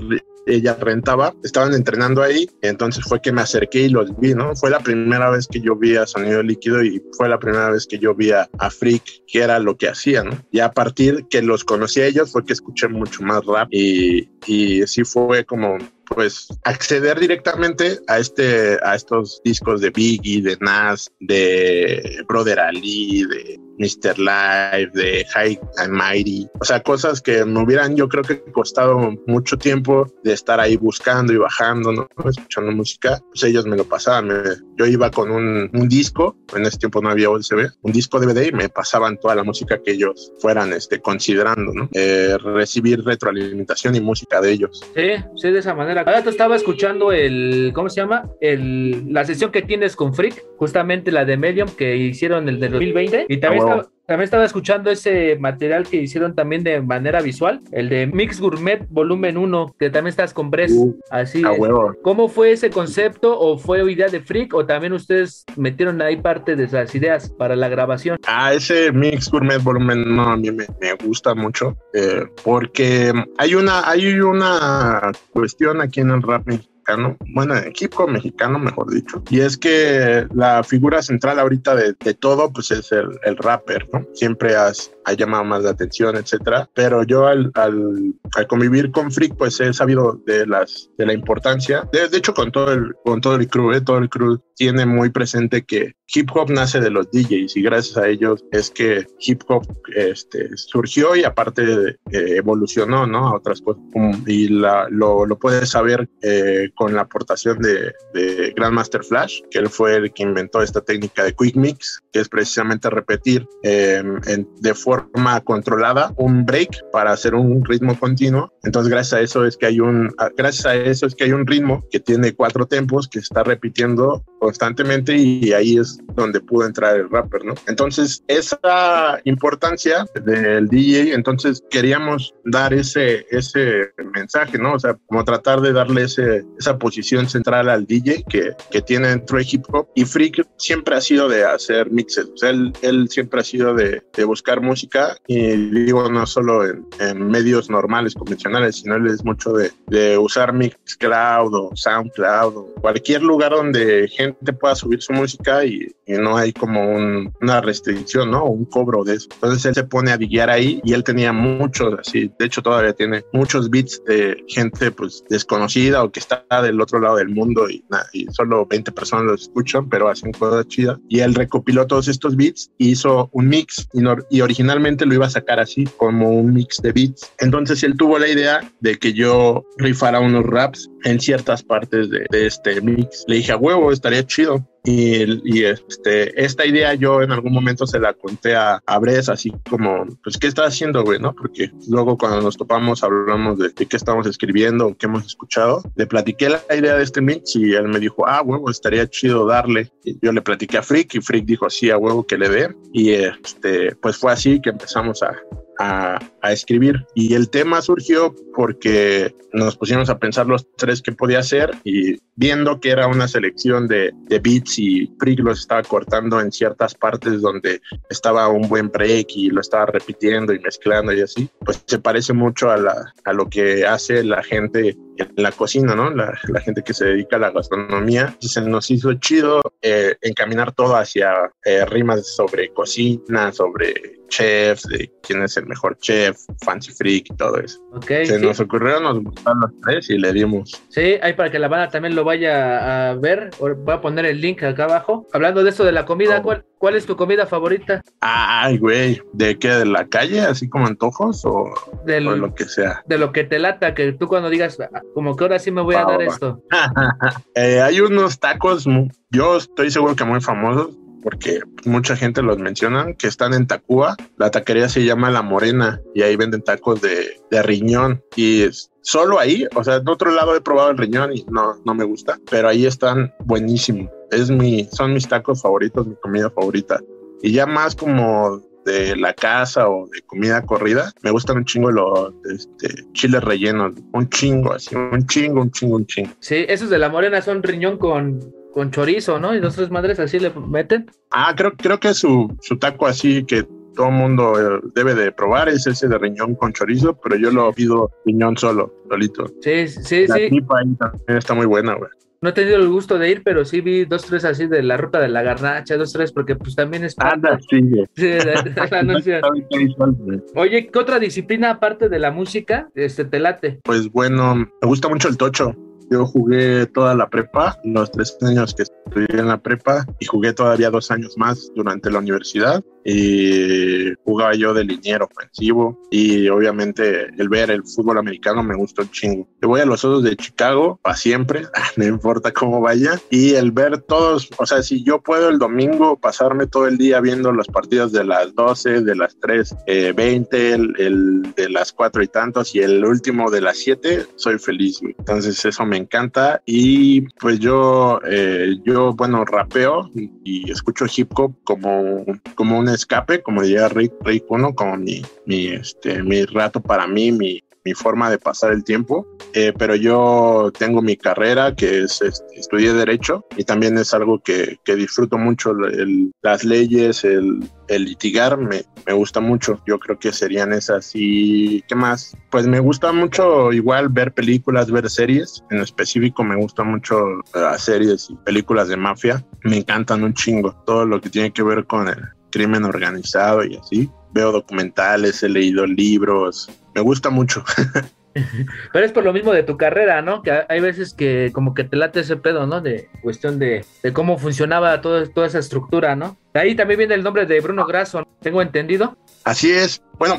ella 0.48 0.76
rentaba, 0.80 1.34
estaban 1.42 1.74
entrenando 1.74 2.22
ahí, 2.22 2.48
entonces 2.62 3.04
fue 3.04 3.20
que 3.20 3.32
me 3.32 3.42
acerqué 3.42 3.82
y 3.82 3.88
los 3.88 4.18
vi, 4.18 4.34
¿no? 4.34 4.54
Fue 4.56 4.70
la 4.70 4.80
primera 4.80 5.30
vez 5.30 5.46
que 5.46 5.60
yo 5.60 5.76
vi 5.76 5.96
a 5.96 6.06
Sonido 6.06 6.42
Líquido 6.42 6.82
y 6.82 7.02
fue 7.16 7.28
la 7.28 7.38
primera 7.38 7.70
vez 7.70 7.86
que 7.86 7.98
yo 7.98 8.14
vi 8.14 8.30
a, 8.32 8.48
a 8.58 8.70
Freak, 8.70 9.02
que 9.26 9.40
era 9.40 9.58
lo 9.58 9.76
que 9.76 9.88
hacía, 9.88 10.24
¿no? 10.24 10.32
Y 10.50 10.60
a 10.60 10.72
partir 10.72 11.26
que 11.28 11.42
los 11.42 11.64
conocí 11.64 12.00
a 12.00 12.06
ellos 12.06 12.32
fue 12.32 12.44
que 12.44 12.52
escuché 12.52 12.88
mucho 12.88 13.22
más 13.22 13.44
rap 13.44 13.68
y, 13.70 14.30
y 14.46 14.86
sí 14.86 15.04
fue 15.04 15.44
como 15.44 15.78
pues 16.06 16.48
acceder 16.64 17.20
directamente 17.20 17.98
a 18.06 18.18
este 18.18 18.78
a 18.82 18.94
estos 18.94 19.42
discos 19.44 19.80
de 19.80 19.90
Biggie, 19.90 20.42
de 20.42 20.56
Nas, 20.60 21.12
de 21.20 22.24
Brother 22.26 22.58
Ali, 22.60 23.24
de 23.24 23.67
Mr. 23.78 24.18
Live, 24.18 24.90
de 24.92 25.24
High 25.32 25.58
and 25.78 25.92
Mighty, 25.92 26.48
o 26.60 26.64
sea, 26.64 26.80
cosas 26.80 27.20
que 27.20 27.44
me 27.44 27.62
hubieran 27.62 27.96
yo 27.96 28.08
creo 28.08 28.22
que 28.22 28.42
costado 28.52 29.14
mucho 29.26 29.56
tiempo 29.56 30.06
de 30.24 30.32
estar 30.32 30.60
ahí 30.60 30.76
buscando 30.76 31.32
y 31.32 31.36
bajando, 31.36 31.92
¿no? 31.92 32.08
escuchando 32.28 32.72
música, 32.72 33.20
pues 33.30 33.44
ellos 33.44 33.66
me 33.66 33.76
lo 33.76 33.84
pasaban, 33.84 34.28
yo 34.76 34.86
iba 34.86 35.10
con 35.10 35.30
un, 35.30 35.70
disco, 35.88 36.36
en 36.54 36.66
ese 36.66 36.78
tiempo 36.78 37.00
no 37.00 37.08
había 37.08 37.30
USB, 37.30 37.70
un 37.82 37.92
disco 37.92 38.20
DVD 38.20 38.48
y 38.48 38.52
me 38.52 38.68
pasaban 38.68 39.18
toda 39.18 39.34
la 39.34 39.42
música 39.42 39.80
que 39.82 39.92
ellos 39.92 40.32
fueran 40.38 40.72
este, 40.72 41.00
considerando, 41.00 41.72
¿no? 41.72 41.88
Eh, 41.92 42.36
recibir 42.38 43.02
retroalimentación 43.02 43.94
y 43.94 44.00
música 44.00 44.40
de 44.40 44.52
ellos. 44.52 44.82
Sí, 44.94 45.10
sí, 45.36 45.50
de 45.50 45.58
esa 45.58 45.74
manera. 45.74 46.02
Ahora 46.02 46.22
tú 46.22 46.30
estaba 46.30 46.56
escuchando 46.56 47.12
el, 47.12 47.72
¿cómo 47.74 47.88
se 47.88 48.00
llama? 48.00 48.28
El, 48.40 49.12
la 49.12 49.24
sesión 49.24 49.50
que 49.50 49.62
tienes 49.62 49.96
con 49.96 50.14
Freak, 50.14 50.44
justamente 50.56 51.10
la 51.10 51.24
de 51.24 51.36
Medium 51.36 51.68
que 51.70 51.96
hicieron 51.96 52.48
el 52.48 52.60
de 52.60 52.68
2020 52.68 53.26
y 53.28 53.36
también 53.38 53.67
estaba, 53.68 53.90
también 54.08 54.24
estaba 54.24 54.44
escuchando 54.46 54.90
ese 54.90 55.36
material 55.38 55.86
que 55.86 55.98
hicieron 55.98 56.34
también 56.34 56.64
de 56.64 56.80
manera 56.80 57.20
visual, 57.20 57.60
el 57.72 57.90
de 57.90 58.06
Mix 58.06 58.40
Gourmet 58.40 58.86
Volumen 58.88 59.36
1, 59.36 59.76
que 59.78 59.90
también 59.90 60.08
estás 60.08 60.32
con 60.32 60.50
Bress. 60.50 60.72
Uh, 60.72 60.98
Así 61.10 61.42
es. 61.42 61.58
¿Cómo 62.02 62.28
fue 62.28 62.52
ese 62.52 62.70
concepto? 62.70 63.38
¿O 63.38 63.58
fue 63.58 63.92
idea 63.92 64.08
de 64.08 64.20
Freak? 64.20 64.54
¿O 64.54 64.64
también 64.64 64.94
ustedes 64.94 65.44
metieron 65.56 66.00
ahí 66.00 66.16
parte 66.16 66.56
de 66.56 66.66
las 66.68 66.94
ideas 66.94 67.28
para 67.28 67.54
la 67.54 67.68
grabación? 67.68 68.16
Ah, 68.26 68.54
ese 68.54 68.92
Mix 68.92 69.30
Gourmet 69.30 69.62
Volumen 69.62 70.12
1 70.12 70.22
a 70.22 70.36
mí 70.38 70.50
me, 70.52 70.64
me 70.80 70.94
gusta 70.94 71.34
mucho 71.34 71.76
eh, 71.92 72.22
porque 72.42 73.12
hay 73.36 73.54
una, 73.54 73.90
hay 73.90 74.20
una 74.20 75.12
cuestión 75.32 75.82
aquí 75.82 76.00
en 76.00 76.12
el 76.12 76.22
rap 76.22 76.48
mexicano, 76.88 77.16
bueno, 77.34 77.56
equipo 77.56 78.06
mexicano, 78.06 78.58
mejor 78.58 78.90
dicho, 78.90 79.22
y 79.30 79.40
es 79.40 79.56
que 79.56 80.26
la 80.34 80.62
figura 80.64 81.02
central 81.02 81.38
ahorita 81.38 81.74
de, 81.74 81.94
de 81.98 82.14
todo, 82.14 82.50
pues 82.52 82.70
es 82.70 82.92
el, 82.92 83.08
el 83.24 83.36
rapper, 83.36 83.88
¿no? 83.92 84.06
Siempre 84.14 84.56
has, 84.56 84.90
ha 85.08 85.12
llamado 85.14 85.44
más 85.44 85.62
la 85.62 85.70
atención, 85.70 86.16
etcétera, 86.16 86.68
pero 86.74 87.02
yo 87.02 87.26
al, 87.26 87.50
al, 87.54 88.14
al, 88.36 88.46
convivir 88.46 88.90
con 88.90 89.10
Freak, 89.10 89.36
pues 89.36 89.58
he 89.60 89.72
sabido 89.72 90.20
de 90.26 90.46
las, 90.46 90.90
de 90.98 91.06
la 91.06 91.12
importancia, 91.12 91.88
de, 91.92 92.08
de 92.08 92.18
hecho 92.18 92.34
con 92.34 92.52
todo 92.52 92.72
el, 92.72 92.94
con 93.04 93.20
todo 93.20 93.36
el 93.36 93.48
crew, 93.48 93.72
¿eh? 93.72 93.80
todo 93.80 93.98
el 93.98 94.08
crew 94.08 94.38
tiene 94.54 94.84
muy 94.86 95.10
presente 95.10 95.64
que 95.64 95.94
hip 96.14 96.30
hop 96.34 96.50
nace 96.50 96.80
de 96.80 96.90
los 96.90 97.10
DJs 97.10 97.56
y 97.56 97.62
gracias 97.62 97.96
a 97.96 98.08
ellos 98.08 98.44
es 98.50 98.70
que 98.70 99.06
hip 99.20 99.42
hop 99.48 99.62
este, 99.94 100.56
surgió 100.56 101.14
y 101.14 101.22
aparte 101.24 101.62
eh, 102.10 102.36
evolucionó, 102.36 103.06
¿no? 103.06 103.28
A 103.28 103.36
otras 103.36 103.60
cosas. 103.60 103.82
Y 104.26 104.48
la, 104.48 104.88
lo, 104.90 105.26
lo 105.26 105.38
puedes 105.38 105.70
saber 105.70 106.08
eh, 106.22 106.70
con 106.74 106.94
la 106.94 107.02
aportación 107.02 107.58
de, 107.58 107.92
de, 108.14 108.52
Grandmaster 108.56 109.04
Flash, 109.04 109.40
que 109.50 109.58
él 109.58 109.68
fue 109.68 109.96
el 109.96 110.12
que 110.12 110.24
inventó 110.24 110.60
esta 110.60 110.80
técnica 110.80 111.22
de 111.22 111.34
Quick 111.34 111.54
Mix, 111.56 112.02
que 112.12 112.20
es 112.20 112.28
precisamente 112.28 112.90
repetir 112.90 113.46
eh, 113.62 114.02
en, 114.26 114.48
de 114.60 114.74
forma 114.74 114.97
controlada 115.44 116.12
un 116.16 116.44
break 116.44 116.90
para 116.92 117.12
hacer 117.12 117.34
un 117.34 117.64
ritmo 117.64 117.98
continuo. 117.98 118.52
Entonces, 118.62 118.90
gracias 118.90 119.12
a 119.12 119.20
eso 119.22 119.44
es 119.44 119.56
que 119.56 119.66
hay 119.66 119.80
un, 119.80 120.14
gracias 120.36 120.66
a 120.66 120.74
eso 120.74 121.06
es 121.06 121.14
que 121.14 121.24
hay 121.24 121.32
un 121.32 121.46
ritmo 121.46 121.84
que 121.90 122.00
tiene 122.00 122.32
cuatro 122.32 122.66
tempos 122.66 123.08
que 123.08 123.18
está 123.18 123.42
repitiendo 123.42 124.24
constantemente 124.40 125.16
y 125.16 125.52
ahí 125.52 125.78
es 125.78 125.98
donde 126.14 126.40
pudo 126.40 126.66
entrar 126.66 126.96
el 126.96 127.10
rapper, 127.10 127.44
¿no? 127.44 127.54
Entonces, 127.66 128.22
esa 128.28 129.20
importancia 129.24 130.06
del 130.24 130.68
DJ, 130.68 131.14
entonces 131.14 131.62
queríamos 131.70 132.34
dar 132.44 132.72
ese, 132.72 133.26
ese 133.30 133.92
mensaje, 134.14 134.58
¿no? 134.58 134.74
O 134.74 134.78
sea, 134.78 134.96
como 135.06 135.24
tratar 135.24 135.60
de 135.60 135.72
darle 135.72 136.04
ese, 136.04 136.44
esa 136.58 136.78
posición 136.78 137.28
central 137.28 137.68
al 137.68 137.86
DJ 137.86 138.24
que, 138.28 138.52
que 138.70 138.82
tiene 138.82 139.08
dentro 139.08 139.38
de 139.38 139.46
hip 139.50 139.64
hop. 139.72 139.88
Y 139.94 140.04
Freak 140.04 140.46
siempre 140.56 140.96
ha 140.96 141.00
sido 141.00 141.28
de 141.28 141.44
hacer 141.44 141.90
mixes, 141.90 142.26
o 142.26 142.36
sea, 142.36 142.50
él, 142.50 142.72
él 142.82 143.08
siempre 143.08 143.40
ha 143.40 143.44
sido 143.44 143.74
de, 143.74 144.02
de 144.16 144.24
buscar 144.24 144.60
música 144.60 144.87
música 144.88 145.16
y 145.26 145.70
digo 145.70 146.08
no 146.08 146.26
solo 146.26 146.64
en, 146.64 147.28
medios 147.28 147.68
normales, 147.68 148.14
convencionales, 148.14 148.76
sino 148.76 148.96
él 148.96 149.06
es 149.06 149.24
mucho 149.24 149.52
de, 149.52 149.70
de, 149.86 150.16
usar 150.16 150.52
Mixcloud 150.52 151.54
o 151.54 151.70
SoundCloud 151.74 152.56
o 152.56 152.74
cualquier 152.80 153.22
lugar 153.22 153.52
donde 153.52 154.08
gente 154.08 154.52
pueda 154.52 154.74
subir 154.74 155.02
su 155.02 155.12
música 155.12 155.64
y, 155.64 155.88
no 156.06 156.38
hay 156.38 156.54
como 156.54 156.96
una 157.42 157.60
restricción, 157.60 158.30
¿no? 158.30 158.46
Un 158.46 158.64
cobro 158.64 159.04
de 159.04 159.16
eso. 159.16 159.28
Entonces 159.34 159.66
él 159.66 159.74
se 159.74 159.84
pone 159.84 160.10
a 160.10 160.16
guiar 160.16 160.48
ahí 160.48 160.80
y 160.82 160.94
él 160.94 161.04
tenía 161.04 161.34
muchos, 161.34 161.98
así, 161.98 162.32
de 162.38 162.46
hecho 162.46 162.62
todavía 162.62 162.94
tiene 162.94 163.22
muchos 163.34 163.68
beats 163.68 164.02
de 164.06 164.42
gente 164.48 164.90
pues 164.90 165.22
desconocida 165.28 166.02
o 166.02 166.10
que 166.10 166.20
está 166.20 166.46
del 166.62 166.80
otro 166.80 166.98
lado 166.98 167.16
del 167.16 167.28
mundo 167.28 167.68
y, 167.68 167.84
y 168.14 168.24
solo 168.32 168.64
20 168.64 168.90
personas 168.92 169.26
lo 169.26 169.34
escuchan, 169.34 169.86
pero 169.90 170.08
hacen 170.08 170.32
cosas 170.32 170.66
chidas. 170.68 170.98
Y 171.10 171.20
él 171.20 171.34
recopiló 171.34 171.86
todos 171.86 172.08
estos 172.08 172.36
beats 172.36 172.70
y 172.78 172.92
hizo 172.92 173.28
un 173.32 173.48
mix 173.48 173.86
y, 173.92 174.02
y 174.30 174.40
originalmente 174.78 175.06
lo 175.06 175.14
iba 175.14 175.26
a 175.26 175.30
sacar 175.30 175.58
así 175.58 175.84
como 175.96 176.30
un 176.30 176.52
mix 176.52 176.80
de 176.80 176.92
beats. 176.92 177.32
Entonces 177.38 177.82
él 177.82 177.96
tuvo 177.96 178.18
la 178.18 178.28
idea 178.28 178.60
de 178.80 178.96
que 178.96 179.12
yo 179.12 179.64
rifara 179.76 180.20
unos 180.20 180.44
raps 180.44 180.88
en 181.04 181.20
ciertas 181.20 181.62
partes 181.62 182.10
de, 182.10 182.26
este 182.30 182.80
mix. 182.80 183.24
Le 183.26 183.36
dije 183.36 183.52
a 183.52 183.56
huevo, 183.56 183.92
estaría 183.92 184.26
chido. 184.26 184.66
Y, 184.84 185.64
este, 185.64 186.42
esta 186.42 186.64
idea 186.64 186.94
yo 186.94 187.20
en 187.20 187.30
algún 187.30 187.52
momento 187.52 187.86
se 187.86 188.00
la 188.00 188.14
conté 188.14 188.56
a, 188.56 188.82
a 188.86 189.00
así 189.28 189.52
como, 189.68 190.06
pues, 190.24 190.38
¿qué 190.38 190.46
estás 190.46 190.68
haciendo, 190.68 191.04
güey? 191.04 191.18
¿no? 191.18 191.34
Porque 191.34 191.70
luego 191.88 192.16
cuando 192.16 192.40
nos 192.40 192.56
topamos 192.56 193.02
hablamos 193.02 193.58
de, 193.58 193.74
qué 193.74 193.96
estamos 193.96 194.26
escribiendo, 194.26 194.96
qué 194.96 195.06
hemos 195.06 195.26
escuchado. 195.26 195.82
Le 195.96 196.06
platiqué 196.06 196.48
la 196.48 196.62
idea 196.74 196.96
de 196.96 197.04
este 197.04 197.20
mix 197.20 197.54
y 197.56 197.74
él 197.74 197.88
me 197.88 197.98
dijo, 197.98 198.26
ah, 198.26 198.40
huevo, 198.42 198.70
estaría 198.70 199.06
chido 199.08 199.46
darle. 199.46 199.90
Yo 200.22 200.32
le 200.32 200.40
platiqué 200.40 200.78
a 200.78 200.82
Freak 200.82 201.16
y 201.16 201.20
Freak 201.20 201.44
dijo, 201.44 201.68
sí, 201.68 201.90
a 201.90 201.98
huevo 201.98 202.26
que 202.26 202.38
le 202.38 202.48
dé. 202.48 202.74
Y 202.92 203.10
este, 203.10 203.94
pues 203.96 204.16
fue 204.16 204.32
así 204.32 204.58
que 204.60 204.70
empezamos 204.70 205.22
a, 205.22 205.36
a, 205.78 206.18
escribir. 206.50 207.04
Y 207.14 207.34
el 207.34 207.50
tema 207.50 207.82
surgió 207.82 208.34
porque 208.54 209.34
nos 209.52 209.76
pusimos 209.76 210.08
a 210.08 210.18
pensar 210.18 210.46
los 210.46 210.66
tres 210.76 211.02
qué 211.02 211.12
podía 211.12 211.40
hacer 211.40 211.72
y 211.84 212.16
viendo 212.36 212.80
que 212.80 212.90
era 212.90 213.06
una 213.06 213.28
selección 213.28 213.86
de, 213.86 214.12
de 214.28 214.38
beats 214.38 214.78
y 214.78 215.12
Frick 215.18 215.40
los 215.40 215.60
estaba 215.60 215.82
cortando 215.82 216.40
en 216.40 216.50
ciertas 216.50 216.94
partes 216.94 217.42
donde 217.42 217.80
estaba 218.08 218.48
un 218.48 218.68
buen 218.68 218.88
break 218.88 219.26
y 219.34 219.50
lo 219.50 219.60
estaba 219.60 219.86
repitiendo 219.86 220.54
y 220.54 220.58
mezclando 220.60 221.12
y 221.12 221.20
así, 221.20 221.50
pues 221.64 221.82
se 221.86 221.98
parece 221.98 222.32
mucho 222.32 222.70
a 222.70 223.32
lo 223.32 223.50
que 223.50 223.86
hace 223.86 224.24
la 224.24 224.42
gente 224.42 224.96
en 225.18 225.42
la 225.42 225.52
cocina, 225.52 225.94
¿no? 225.94 226.10
La, 226.10 226.38
la, 226.48 226.60
gente 226.60 226.82
que 226.82 226.94
se 226.94 227.06
dedica 227.06 227.36
a 227.36 227.40
la 227.40 227.50
gastronomía. 227.50 228.36
Y 228.40 228.48
se 228.48 228.60
nos 228.62 228.90
hizo 228.90 229.12
chido 229.14 229.60
eh, 229.82 230.16
encaminar 230.22 230.72
todo 230.72 230.96
hacia 230.96 231.52
eh, 231.64 231.84
rimas 231.84 232.34
sobre 232.34 232.72
cocina, 232.72 233.52
sobre 233.52 234.18
chefs, 234.28 234.86
de 234.88 235.10
quién 235.22 235.42
es 235.42 235.56
el 235.56 235.66
mejor 235.66 235.98
chef, 235.98 236.38
Fancy 236.64 236.92
Freak 236.92 237.30
y 237.30 237.36
todo 237.36 237.58
eso. 237.58 237.80
Okay, 237.94 238.26
Se 238.26 238.38
nos 238.38 238.60
ocurrió, 238.60 239.00
nos 239.00 239.22
gustaron 239.22 239.60
los 239.60 239.70
tres 239.82 240.10
y 240.10 240.18
le 240.18 240.32
dimos. 240.32 240.82
Sí, 240.88 241.18
ahí 241.22 241.32
para 241.32 241.50
que 241.50 241.58
la 241.58 241.68
banda 241.68 241.88
también 241.88 242.14
lo 242.14 242.24
vaya 242.24 243.10
a 243.10 243.14
ver. 243.14 243.50
Voy 243.58 243.94
a 243.94 244.00
poner 244.00 244.26
el 244.26 244.40
link 244.40 244.62
acá 244.62 244.84
abajo. 244.84 245.26
Hablando 245.32 245.64
de 245.64 245.70
esto 245.70 245.84
de 245.84 245.92
la 245.92 246.04
comida, 246.04 246.38
oh. 246.38 246.42
¿cuál, 246.42 246.64
¿cuál 246.78 246.94
es 246.94 247.06
tu 247.06 247.16
comida 247.16 247.46
favorita? 247.46 248.02
Ay, 248.20 248.78
güey, 248.78 249.20
¿de 249.32 249.58
qué? 249.58 249.68
¿De 249.68 249.86
la 249.86 250.06
calle? 250.06 250.40
¿Así 250.40 250.68
como 250.68 250.86
antojos 250.86 251.44
o, 251.44 251.72
de 252.04 252.20
lo 252.20 252.54
que 252.54 252.64
sea? 252.64 253.02
De 253.06 253.18
lo 253.18 253.32
que 253.32 253.44
te 253.44 253.58
lata, 253.58 253.94
que 253.94 254.12
tú 254.12 254.28
cuando 254.28 254.50
digas, 254.50 254.78
ah, 254.80 255.02
como 255.14 255.36
que 255.36 255.44
ahora 255.44 255.58
sí 255.58 255.70
me 255.70 255.82
voy 255.82 255.94
a 255.94 256.04
dar 256.04 256.22
esto. 256.22 256.62
Eh, 257.54 257.80
hay 257.80 258.00
unos 258.00 258.38
tacos, 258.38 258.86
yo 259.30 259.56
estoy 259.56 259.90
seguro 259.90 260.14
que 260.14 260.24
muy 260.24 260.40
famosos 260.40 260.96
porque 261.22 261.60
mucha 261.84 262.16
gente 262.16 262.42
los 262.42 262.58
menciona, 262.58 263.12
que 263.14 263.26
están 263.26 263.52
en 263.52 263.66
Tacuba. 263.66 264.16
La 264.36 264.50
taquería 264.50 264.88
se 264.88 265.04
llama 265.04 265.30
La 265.30 265.42
Morena 265.42 266.00
y 266.14 266.22
ahí 266.22 266.36
venden 266.36 266.62
tacos 266.62 267.00
de, 267.00 267.40
de 267.50 267.62
riñón 267.62 268.22
y 268.36 268.62
es 268.62 268.90
solo 269.02 269.38
ahí, 269.38 269.66
o 269.74 269.82
sea, 269.82 269.96
en 269.96 270.08
otro 270.08 270.30
lado 270.30 270.54
he 270.54 270.60
probado 270.60 270.90
el 270.90 270.98
riñón 270.98 271.34
y 271.34 271.44
no, 271.50 271.76
no 271.84 271.94
me 271.94 272.04
gusta, 272.04 272.38
pero 272.50 272.68
ahí 272.68 272.86
están 272.86 273.32
buenísimos. 273.44 274.10
Es 274.30 274.50
mi, 274.50 274.84
son 274.92 275.14
mis 275.14 275.26
tacos 275.26 275.62
favoritos, 275.62 276.06
mi 276.06 276.14
comida 276.16 276.50
favorita. 276.50 277.00
Y 277.40 277.52
ya 277.52 277.66
más 277.66 277.94
como 277.94 278.60
de 278.88 279.16
la 279.16 279.34
casa 279.34 279.88
o 279.88 280.08
de 280.08 280.22
comida 280.22 280.62
corrida, 280.62 281.12
me 281.22 281.30
gustan 281.30 281.58
un 281.58 281.64
chingo 281.64 281.90
los 281.90 282.32
este, 282.50 283.04
chiles 283.12 283.42
rellenos, 283.42 283.94
un 284.12 284.28
chingo, 284.28 284.72
así, 284.72 284.96
un 284.96 285.26
chingo, 285.26 285.62
un 285.62 285.70
chingo, 285.70 285.96
un 285.96 286.06
chingo. 286.06 286.30
Sí, 286.40 286.64
esos 286.68 286.90
de 286.90 286.98
la 286.98 287.08
morena 287.08 287.42
son 287.42 287.62
riñón 287.62 287.98
con 287.98 288.40
con 288.72 288.90
chorizo, 288.90 289.40
¿no? 289.40 289.54
Y 289.54 289.60
dos 289.60 289.74
tres 289.74 289.90
madres 289.90 290.20
así 290.20 290.38
le 290.38 290.50
meten. 290.50 291.10
Ah, 291.30 291.52
creo, 291.56 291.72
creo 291.72 291.98
que 291.98 292.14
su, 292.14 292.56
su 292.60 292.78
taco 292.78 293.06
así 293.06 293.44
que 293.44 293.66
todo 293.98 294.10
mundo 294.12 294.54
eh, 294.60 294.80
debe 294.94 295.14
de 295.16 295.32
probar 295.32 295.68
es 295.68 295.86
ese 295.86 296.06
de 296.06 296.16
riñón 296.18 296.54
con 296.54 296.72
chorizo, 296.72 297.18
pero 297.20 297.36
yo 297.36 297.50
lo 297.50 297.72
pido 297.72 298.12
riñón 298.24 298.56
solo, 298.56 298.94
solito. 299.08 299.46
Sí, 299.60 299.88
sí, 299.88 300.26
la 300.28 300.36
sí. 300.36 300.42
ahí 300.42 300.60
también 300.60 301.36
está 301.38 301.54
muy 301.54 301.66
buena, 301.66 301.94
güey. 301.94 302.10
No 302.40 302.50
he 302.50 302.52
tenido 302.52 302.76
el 302.76 302.88
gusto 302.88 303.18
de 303.18 303.30
ir, 303.30 303.42
pero 303.42 303.64
sí 303.64 303.80
vi 303.80 304.04
dos, 304.04 304.24
tres 304.24 304.44
así 304.44 304.68
de 304.68 304.84
la 304.84 304.96
ruta 304.96 305.18
de 305.18 305.26
la 305.28 305.42
garnacha, 305.42 305.96
dos, 305.96 306.12
tres, 306.12 306.30
porque 306.30 306.54
pues 306.54 306.76
también 306.76 307.02
es... 307.04 307.16
Anda, 307.18 307.58
sí. 307.68 307.80
sí 308.16 308.26
Oye, 310.54 310.86
¿qué 310.86 310.98
otra 310.98 311.18
disciplina 311.18 311.70
aparte 311.70 312.08
de 312.08 312.18
la 312.20 312.30
música 312.30 312.88
este, 312.94 313.24
te 313.24 313.40
late? 313.40 313.80
Pues 313.82 314.12
bueno, 314.12 314.54
me 314.54 314.68
gusta 314.82 315.08
mucho 315.08 315.28
el 315.28 315.36
tocho. 315.36 315.74
Yo 316.10 316.26
jugué 316.26 316.86
toda 316.86 317.14
la 317.14 317.28
prepa, 317.28 317.76
los 317.84 318.10
tres 318.12 318.38
años 318.40 318.72
que 318.72 318.84
estudié 318.84 319.40
en 319.40 319.48
la 319.48 319.58
prepa, 319.58 320.06
y 320.20 320.24
jugué 320.24 320.54
todavía 320.54 320.88
dos 320.90 321.10
años 321.10 321.36
más 321.36 321.70
durante 321.74 322.10
la 322.10 322.20
universidad. 322.20 322.82
Y 323.10 324.12
jugaba 324.24 324.54
yo 324.54 324.74
de 324.74 324.84
liniero 324.84 325.26
ofensivo. 325.26 325.98
Y 326.10 326.48
obviamente 326.48 327.28
el 327.38 327.48
ver 327.48 327.70
el 327.70 327.82
fútbol 327.84 328.18
americano 328.18 328.62
me 328.62 328.76
gustó 328.76 329.02
un 329.02 329.10
chingo. 329.10 329.48
Yo 329.62 329.68
voy 329.68 329.80
a 329.80 329.86
los 329.86 330.04
Osos 330.04 330.22
de 330.22 330.36
Chicago 330.36 331.00
para 331.02 331.16
siempre, 331.16 331.66
no 331.96 332.04
importa 332.04 332.52
cómo 332.52 332.80
vaya. 332.80 333.18
Y 333.30 333.54
el 333.54 333.72
ver 333.72 333.98
todos, 334.02 334.50
o 334.58 334.66
sea, 334.66 334.82
si 334.82 335.02
yo 335.02 335.20
puedo 335.22 335.48
el 335.48 335.58
domingo 335.58 336.18
pasarme 336.18 336.66
todo 336.66 336.86
el 336.86 336.98
día 336.98 337.20
viendo 337.20 337.50
los 337.52 337.66
partidos 337.68 338.12
de 338.12 338.24
las 338.24 338.54
12, 338.54 339.00
de 339.00 339.16
las 339.16 339.36
3, 339.40 339.76
eh, 339.86 340.12
20, 340.14 340.72
el, 340.72 340.94
el, 340.98 341.54
de 341.54 341.68
las 341.70 341.92
4 341.92 342.22
y 342.22 342.28
tantos, 342.28 342.74
y 342.74 342.80
el 342.80 343.04
último 343.04 343.50
de 343.50 343.60
las 343.60 343.78
7, 343.78 344.26
soy 344.36 344.58
feliz. 344.58 345.00
Entonces 345.02 345.64
eso 345.64 345.84
me 345.86 345.96
encanta 345.96 346.62
y 346.66 347.22
pues 347.38 347.58
yo, 347.58 348.20
eh, 348.26 348.76
yo 348.84 349.12
bueno, 349.14 349.44
rapeo 349.44 350.10
y, 350.14 350.70
escucho 350.70 351.06
hip 351.14 351.30
hop 351.38 351.54
como, 351.64 352.24
como 352.54 352.78
un 352.78 352.88
escape, 352.98 353.42
como 353.42 353.62
diría 353.62 353.88
Rick, 353.88 354.12
Rick 354.24 354.44
Uno, 354.48 354.74
como 354.74 354.96
mi, 354.96 355.22
mi, 355.46 355.68
este, 355.68 356.22
mi 356.22 356.44
rato 356.44 356.80
para 356.80 357.06
mí, 357.06 357.32
mi, 357.32 357.62
mi 357.88 357.94
forma 357.94 358.30
de 358.30 358.38
pasar 358.38 358.72
el 358.72 358.84
tiempo, 358.84 359.26
eh, 359.54 359.72
pero 359.76 359.94
yo 359.94 360.70
tengo 360.78 361.00
mi 361.00 361.16
carrera 361.16 361.74
que 361.74 362.02
es, 362.02 362.20
este, 362.20 362.60
estudié 362.60 362.92
derecho 362.92 363.46
y 363.56 363.64
también 363.64 363.96
es 363.96 364.12
algo 364.12 364.40
que, 364.40 364.78
que 364.84 364.94
disfruto 364.94 365.38
mucho, 365.38 365.70
el, 365.70 366.30
las 366.42 366.64
leyes, 366.64 367.24
el, 367.24 367.66
el 367.88 368.04
litigar 368.04 368.58
me, 368.58 368.82
me, 369.06 369.12
gusta 369.14 369.40
mucho, 369.40 369.80
yo 369.86 369.98
creo 369.98 370.18
que 370.18 370.32
serían 370.32 370.72
esas. 370.74 371.12
Y 371.14 371.82
¿qué 371.88 371.94
más? 371.94 372.36
Pues 372.50 372.66
me 372.66 372.80
gusta 372.80 373.12
mucho 373.12 373.72
igual 373.72 374.10
ver 374.10 374.34
películas, 374.34 374.90
ver 374.90 375.08
series, 375.08 375.64
en 375.70 375.78
específico 375.78 376.44
me 376.44 376.56
gusta 376.56 376.84
mucho 376.84 377.16
las 377.54 377.82
series 377.84 378.28
y 378.28 378.34
películas 378.36 378.88
de 378.88 378.98
mafia, 378.98 379.44
me 379.64 379.78
encantan 379.78 380.24
un 380.24 380.34
chingo, 380.34 380.74
todo 380.84 381.06
lo 381.06 381.20
que 381.20 381.30
tiene 381.30 381.52
que 381.52 381.62
ver 381.62 381.86
con 381.86 382.08
el 382.08 382.22
crimen 382.50 382.84
organizado 382.84 383.64
y 383.64 383.76
así. 383.76 384.10
Veo 384.32 384.52
documentales, 384.52 385.42
he 385.42 385.48
leído 385.48 385.86
libros, 385.86 386.70
me 386.94 387.00
gusta 387.00 387.30
mucho. 387.30 387.64
Pero 388.92 389.04
es 389.04 389.12
por 389.12 389.24
lo 389.24 389.32
mismo 389.32 389.52
de 389.52 389.62
tu 389.62 389.76
carrera, 389.76 390.22
¿no? 390.22 390.42
Que 390.42 390.64
hay 390.68 390.80
veces 390.80 391.14
que 391.14 391.50
como 391.52 391.74
que 391.74 391.84
te 391.84 391.96
late 391.96 392.20
ese 392.20 392.36
pedo, 392.36 392.66
¿no? 392.66 392.80
De 392.80 393.08
cuestión 393.22 393.58
de, 393.58 393.84
de 394.02 394.12
cómo 394.12 394.38
funcionaba 394.38 395.00
todo, 395.00 395.28
toda 395.30 395.46
esa 395.46 395.58
estructura, 395.58 396.14
¿no? 396.14 396.38
De 396.54 396.60
ahí 396.60 396.74
también 396.74 396.98
viene 396.98 397.14
el 397.14 397.24
nombre 397.24 397.46
de 397.46 397.60
Bruno 397.60 397.86
Grasso, 397.86 398.26
¿tengo 398.40 398.62
entendido? 398.62 399.16
Así 399.44 399.70
es. 399.70 400.02
Bueno, 400.18 400.38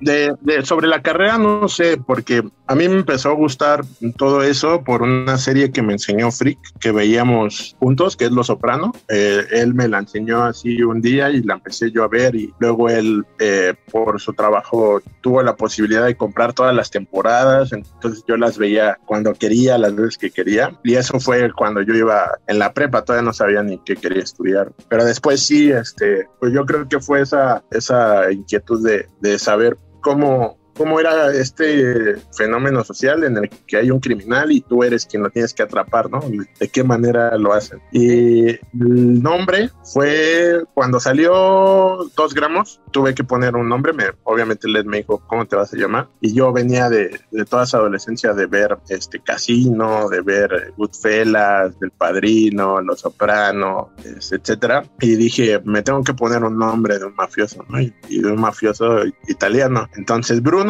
de, 0.00 0.36
sobre 0.64 0.88
la 0.88 1.02
carrera 1.02 1.38
no 1.38 1.68
sé, 1.68 1.96
porque 1.96 2.42
a 2.68 2.74
mí 2.74 2.86
me 2.86 2.96
empezó 2.96 3.30
a 3.30 3.34
gustar 3.34 3.82
todo 4.18 4.42
eso 4.42 4.84
por 4.84 5.00
una 5.00 5.38
serie 5.38 5.72
que 5.72 5.80
me 5.80 5.94
enseñó 5.94 6.30
Frick, 6.30 6.58
que 6.78 6.92
veíamos 6.92 7.74
juntos, 7.80 8.14
que 8.14 8.26
es 8.26 8.30
Lo 8.30 8.44
Soprano. 8.44 8.92
Eh, 9.08 9.42
él 9.52 9.72
me 9.72 9.88
la 9.88 10.00
enseñó 10.00 10.44
así 10.44 10.82
un 10.82 11.00
día 11.00 11.30
y 11.30 11.42
la 11.42 11.54
empecé 11.54 11.90
yo 11.90 12.04
a 12.04 12.08
ver 12.08 12.34
y 12.34 12.52
luego 12.58 12.90
él, 12.90 13.24
eh, 13.38 13.74
por 13.90 14.20
su 14.20 14.34
trabajo, 14.34 15.00
tuvo 15.22 15.42
la 15.42 15.56
posibilidad 15.56 16.04
de 16.04 16.16
comprar 16.16 16.52
todas 16.52 16.74
las 16.74 16.90
temporadas, 16.90 17.72
entonces 17.72 18.22
yo 18.28 18.36
las 18.36 18.58
veía 18.58 18.98
cuando 19.06 19.32
quería, 19.32 19.78
las 19.78 19.96
veces 19.96 20.18
que 20.18 20.30
quería. 20.30 20.78
Y 20.84 20.94
eso 20.94 21.18
fue 21.18 21.50
cuando 21.52 21.80
yo 21.80 21.94
iba 21.94 22.38
en 22.46 22.58
la 22.58 22.74
prepa, 22.74 23.02
todavía 23.02 23.24
no 23.24 23.32
sabía 23.32 23.62
ni 23.62 23.78
qué 23.78 23.96
quería 23.96 24.22
estudiar. 24.22 24.72
Pero 24.90 25.06
después 25.06 25.40
sí, 25.40 25.70
este, 25.70 26.28
pues 26.38 26.52
yo 26.52 26.66
creo 26.66 26.86
que 26.86 27.00
fue 27.00 27.22
esa, 27.22 27.64
esa 27.70 28.30
inquietud 28.30 28.84
de, 28.84 29.08
de 29.22 29.38
saber 29.38 29.78
cómo, 30.00 30.57
cómo 30.78 31.00
era 31.00 31.32
este 31.32 32.14
fenómeno 32.32 32.84
social 32.84 33.24
en 33.24 33.36
el 33.36 33.50
que 33.66 33.76
hay 33.76 33.90
un 33.90 33.98
criminal 33.98 34.52
y 34.52 34.60
tú 34.60 34.84
eres 34.84 35.04
quien 35.04 35.24
lo 35.24 35.30
tienes 35.30 35.52
que 35.52 35.64
atrapar, 35.64 36.08
¿no? 36.08 36.20
De 36.60 36.68
qué 36.68 36.84
manera 36.84 37.36
lo 37.36 37.52
hacen. 37.52 37.80
Y 37.92 38.48
el 38.50 39.22
nombre 39.22 39.70
fue 39.92 40.62
cuando 40.72 41.00
salió 41.00 41.98
dos 42.16 42.32
gramos, 42.32 42.80
tuve 42.92 43.14
que 43.14 43.24
poner 43.24 43.56
un 43.56 43.68
nombre, 43.68 43.92
me, 43.92 44.04
obviamente 44.22 44.68
Led 44.68 44.84
me 44.84 44.98
dijo, 44.98 45.20
¿cómo 45.26 45.46
te 45.46 45.56
vas 45.56 45.74
a 45.74 45.76
llamar? 45.76 46.08
Y 46.20 46.32
yo 46.32 46.52
venía 46.52 46.88
de, 46.88 47.20
de 47.32 47.44
toda 47.44 47.64
esa 47.64 47.78
adolescencia 47.78 48.32
de 48.32 48.46
ver 48.46 48.78
este 48.88 49.18
Casino, 49.18 50.08
de 50.08 50.20
ver 50.20 50.72
Goodfellas, 50.76 51.78
del 51.80 51.90
Padrino, 51.90 52.80
Los 52.80 53.00
Soprano, 53.00 53.90
etcétera. 54.04 54.84
Y 55.00 55.16
dije, 55.16 55.60
me 55.64 55.82
tengo 55.82 56.04
que 56.04 56.14
poner 56.14 56.44
un 56.44 56.56
nombre 56.56 57.00
de 57.00 57.06
un 57.06 57.16
mafioso, 57.16 57.64
¿no? 57.68 57.80
Y, 57.80 57.92
y 58.08 58.20
de 58.22 58.30
un 58.30 58.40
mafioso 58.40 59.02
italiano. 59.26 59.88
Entonces, 59.96 60.40
Bruno, 60.40 60.67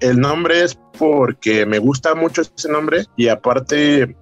el 0.00 0.20
nombre 0.20 0.62
es 0.62 0.78
porque 0.98 1.66
me 1.66 1.78
gusta 1.78 2.14
mucho 2.14 2.42
ese 2.42 2.68
nombre 2.70 3.04
y 3.16 3.28
aparte 3.28 4.16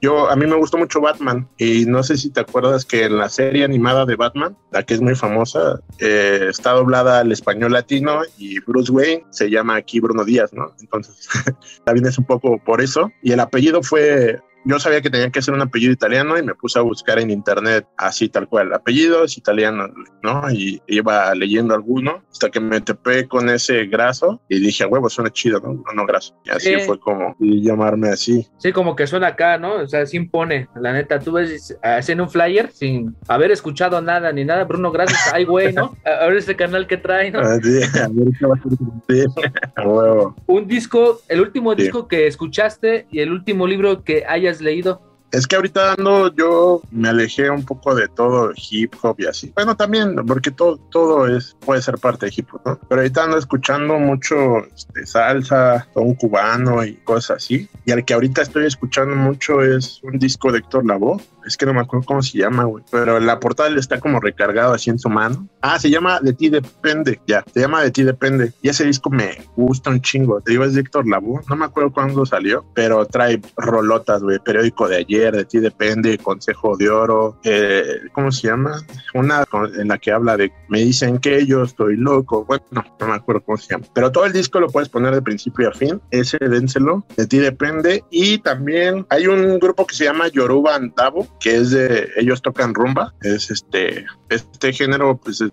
yo 0.00 0.28
a 0.28 0.36
mí 0.36 0.46
me 0.46 0.56
gustó 0.56 0.78
mucho 0.78 1.00
Batman 1.00 1.48
y 1.56 1.86
no 1.86 2.02
sé 2.02 2.16
si 2.16 2.30
te 2.30 2.40
acuerdas 2.40 2.84
que 2.84 3.04
en 3.04 3.18
la 3.18 3.28
serie 3.28 3.64
animada 3.64 4.04
de 4.04 4.16
Batman, 4.16 4.56
la 4.72 4.82
que 4.82 4.94
es 4.94 5.00
muy 5.00 5.14
famosa, 5.14 5.80
eh, 6.00 6.46
está 6.48 6.72
doblada 6.72 7.20
al 7.20 7.30
español 7.30 7.72
latino 7.72 8.22
y 8.36 8.58
Bruce 8.60 8.90
Wayne 8.90 9.24
se 9.30 9.48
llama 9.48 9.76
aquí 9.76 10.00
Bruno 10.00 10.24
Díaz, 10.24 10.52
¿no? 10.52 10.74
Entonces 10.80 11.28
también 11.84 12.06
es 12.06 12.18
un 12.18 12.24
poco 12.24 12.58
por 12.58 12.80
eso 12.80 13.12
y 13.22 13.32
el 13.32 13.40
apellido 13.40 13.82
fue 13.82 14.40
yo 14.64 14.78
sabía 14.78 15.00
que 15.00 15.10
tenía 15.10 15.30
que 15.30 15.42
ser 15.42 15.54
un 15.54 15.62
apellido 15.62 15.92
italiano 15.92 16.38
y 16.38 16.42
me 16.42 16.54
puse 16.54 16.78
a 16.78 16.82
buscar 16.82 17.18
en 17.18 17.30
internet 17.30 17.86
así 17.96 18.28
tal 18.28 18.48
cual, 18.48 18.72
apellidos 18.72 19.36
italianos, 19.38 19.90
¿no? 20.22 20.50
Y 20.50 20.80
iba 20.86 21.34
leyendo 21.34 21.74
alguno 21.74 22.22
hasta 22.30 22.50
que 22.50 22.60
me 22.60 22.80
topé 22.80 23.26
con 23.26 23.48
ese 23.48 23.86
graso 23.86 24.40
y 24.48 24.60
dije, 24.60 24.84
huevo, 24.86 25.08
suena 25.08 25.30
chido, 25.30 25.60
¿no? 25.60 25.82
No, 25.94 26.06
graso. 26.06 26.34
Y 26.44 26.50
así 26.50 26.76
fue 26.86 26.98
como 26.98 27.36
llamarme 27.38 28.10
así. 28.10 28.46
Sí, 28.58 28.72
como 28.72 28.96
que 28.96 29.06
suena 29.06 29.28
acá, 29.28 29.58
¿no? 29.58 29.74
O 29.74 29.86
sea, 29.86 30.06
se 30.06 30.16
impone. 30.16 30.68
La 30.74 30.92
neta, 30.92 31.18
tú 31.18 31.32
ves 31.32 31.76
haciendo 31.82 32.24
un 32.24 32.30
flyer 32.30 32.70
sin 32.72 33.16
haber 33.28 33.50
escuchado 33.50 34.00
nada 34.00 34.32
ni 34.32 34.44
nada. 34.44 34.64
Bruno, 34.64 34.90
gracias. 34.90 35.32
Ay, 35.32 35.44
güey, 35.44 35.72
¿no? 35.72 35.96
A 36.04 36.26
ver 36.26 36.36
ese 36.36 36.56
canal 36.56 36.86
que 36.86 36.96
trae, 36.96 37.30
¿no? 37.30 37.40
Ah, 37.40 37.58
sí, 37.62 37.80
a 37.98 38.08
ver 38.08 38.28
qué 38.38 38.46
va 38.46 38.54
a 38.54 38.62
ser. 38.62 39.52
a 39.76 39.88
huevo. 39.88 40.36
Un 40.46 40.66
disco, 40.66 41.20
el 41.28 41.40
último 41.40 41.74
disco 41.74 42.06
que 42.06 42.26
escuchaste 42.26 43.06
y 43.10 43.20
el 43.20 43.32
último 43.32 43.66
libro 43.66 44.04
que 44.04 44.24
hayas 44.26 44.51
leído? 44.60 45.00
Es 45.32 45.46
que 45.46 45.56
ahorita 45.56 45.94
ando, 45.94 46.30
yo 46.34 46.82
me 46.90 47.08
alejé 47.08 47.48
un 47.48 47.64
poco 47.64 47.94
de 47.94 48.06
todo 48.06 48.52
hip 48.70 48.92
hop 49.00 49.16
y 49.18 49.24
así. 49.24 49.50
Bueno, 49.54 49.74
también, 49.74 50.14
porque 50.26 50.50
todo, 50.50 50.76
todo 50.90 51.26
es, 51.26 51.56
puede 51.64 51.80
ser 51.80 51.96
parte 51.96 52.26
de 52.26 52.34
hip 52.36 52.48
hop, 52.52 52.60
¿no? 52.66 52.78
Pero 52.86 53.00
ahorita 53.00 53.24
ando 53.24 53.38
escuchando 53.38 53.98
mucho 53.98 54.58
este, 54.66 55.06
salsa, 55.06 55.88
un 55.94 56.14
cubano 56.16 56.84
y 56.84 56.96
cosas 56.96 57.38
así. 57.38 57.66
Y 57.86 57.92
al 57.92 58.04
que 58.04 58.12
ahorita 58.12 58.42
estoy 58.42 58.66
escuchando 58.66 59.16
mucho 59.16 59.62
es 59.62 60.00
un 60.02 60.18
disco 60.18 60.52
de 60.52 60.58
Héctor 60.58 60.84
Lavoe. 60.84 61.22
Es 61.46 61.56
que 61.56 61.66
no 61.66 61.72
me 61.74 61.80
acuerdo 61.80 62.06
cómo 62.06 62.22
se 62.22 62.38
llama, 62.38 62.64
güey. 62.64 62.84
Pero 62.90 63.18
la 63.18 63.40
portada 63.40 63.70
está 63.70 63.98
como 63.98 64.20
recargado 64.20 64.74
así 64.74 64.90
en 64.90 64.98
su 64.98 65.08
mano. 65.08 65.48
Ah, 65.62 65.78
se 65.78 65.90
llama 65.90 66.20
De 66.20 66.34
ti 66.34 66.50
depende. 66.50 67.20
Ya, 67.26 67.42
se 67.52 67.60
llama 67.60 67.82
De 67.82 67.90
ti 67.90 68.02
depende. 68.04 68.52
Y 68.60 68.68
ese 68.68 68.84
disco 68.84 69.08
me 69.08 69.38
gusta 69.56 69.90
un 69.90 70.00
chingo. 70.02 70.40
Te 70.42 70.52
digo, 70.52 70.64
es 70.64 70.74
de 70.74 70.82
Héctor 70.82 71.08
Lavoe. 71.08 71.40
No 71.48 71.56
me 71.56 71.64
acuerdo 71.64 71.90
cuándo 71.90 72.24
salió, 72.26 72.64
pero 72.74 73.06
trae 73.06 73.40
rolotas, 73.56 74.22
güey. 74.22 74.38
Periódico 74.38 74.86
de 74.86 74.96
ayer 74.98 75.21
de 75.30 75.44
ti 75.44 75.58
depende, 75.58 76.18
Consejo 76.18 76.76
de 76.76 76.90
Oro, 76.90 77.38
eh, 77.44 78.00
¿cómo 78.12 78.32
se 78.32 78.48
llama? 78.48 78.80
Una 79.14 79.44
en 79.78 79.88
la 79.88 79.98
que 79.98 80.12
habla 80.12 80.36
de 80.36 80.52
me 80.68 80.80
dicen 80.80 81.18
que 81.18 81.46
yo 81.46 81.62
estoy 81.62 81.96
loco, 81.96 82.44
bueno, 82.44 82.64
no, 82.70 83.06
me 83.06 83.14
acuerdo 83.14 83.42
cómo 83.44 83.58
se 83.58 83.74
llama, 83.74 83.86
pero 83.94 84.10
todo 84.10 84.24
el 84.24 84.32
disco 84.32 84.60
lo 84.60 84.68
puedes 84.68 84.88
poner 84.88 85.14
de 85.14 85.22
principio 85.22 85.68
a 85.68 85.72
fin, 85.72 86.00
ese 86.10 86.38
dénselo, 86.38 87.04
de 87.16 87.26
ti 87.26 87.38
depende, 87.38 88.04
y 88.10 88.38
también 88.38 89.06
hay 89.10 89.26
un 89.26 89.58
grupo 89.58 89.86
que 89.86 89.94
se 89.94 90.04
llama 90.04 90.28
Yoruba 90.28 90.74
Antabo, 90.74 91.28
que 91.38 91.56
es 91.56 91.70
de, 91.70 92.08
ellos 92.16 92.42
tocan 92.42 92.74
rumba, 92.74 93.14
es 93.22 93.50
este, 93.50 94.06
este 94.28 94.72
género, 94.72 95.18
pues 95.18 95.40
es, 95.40 95.52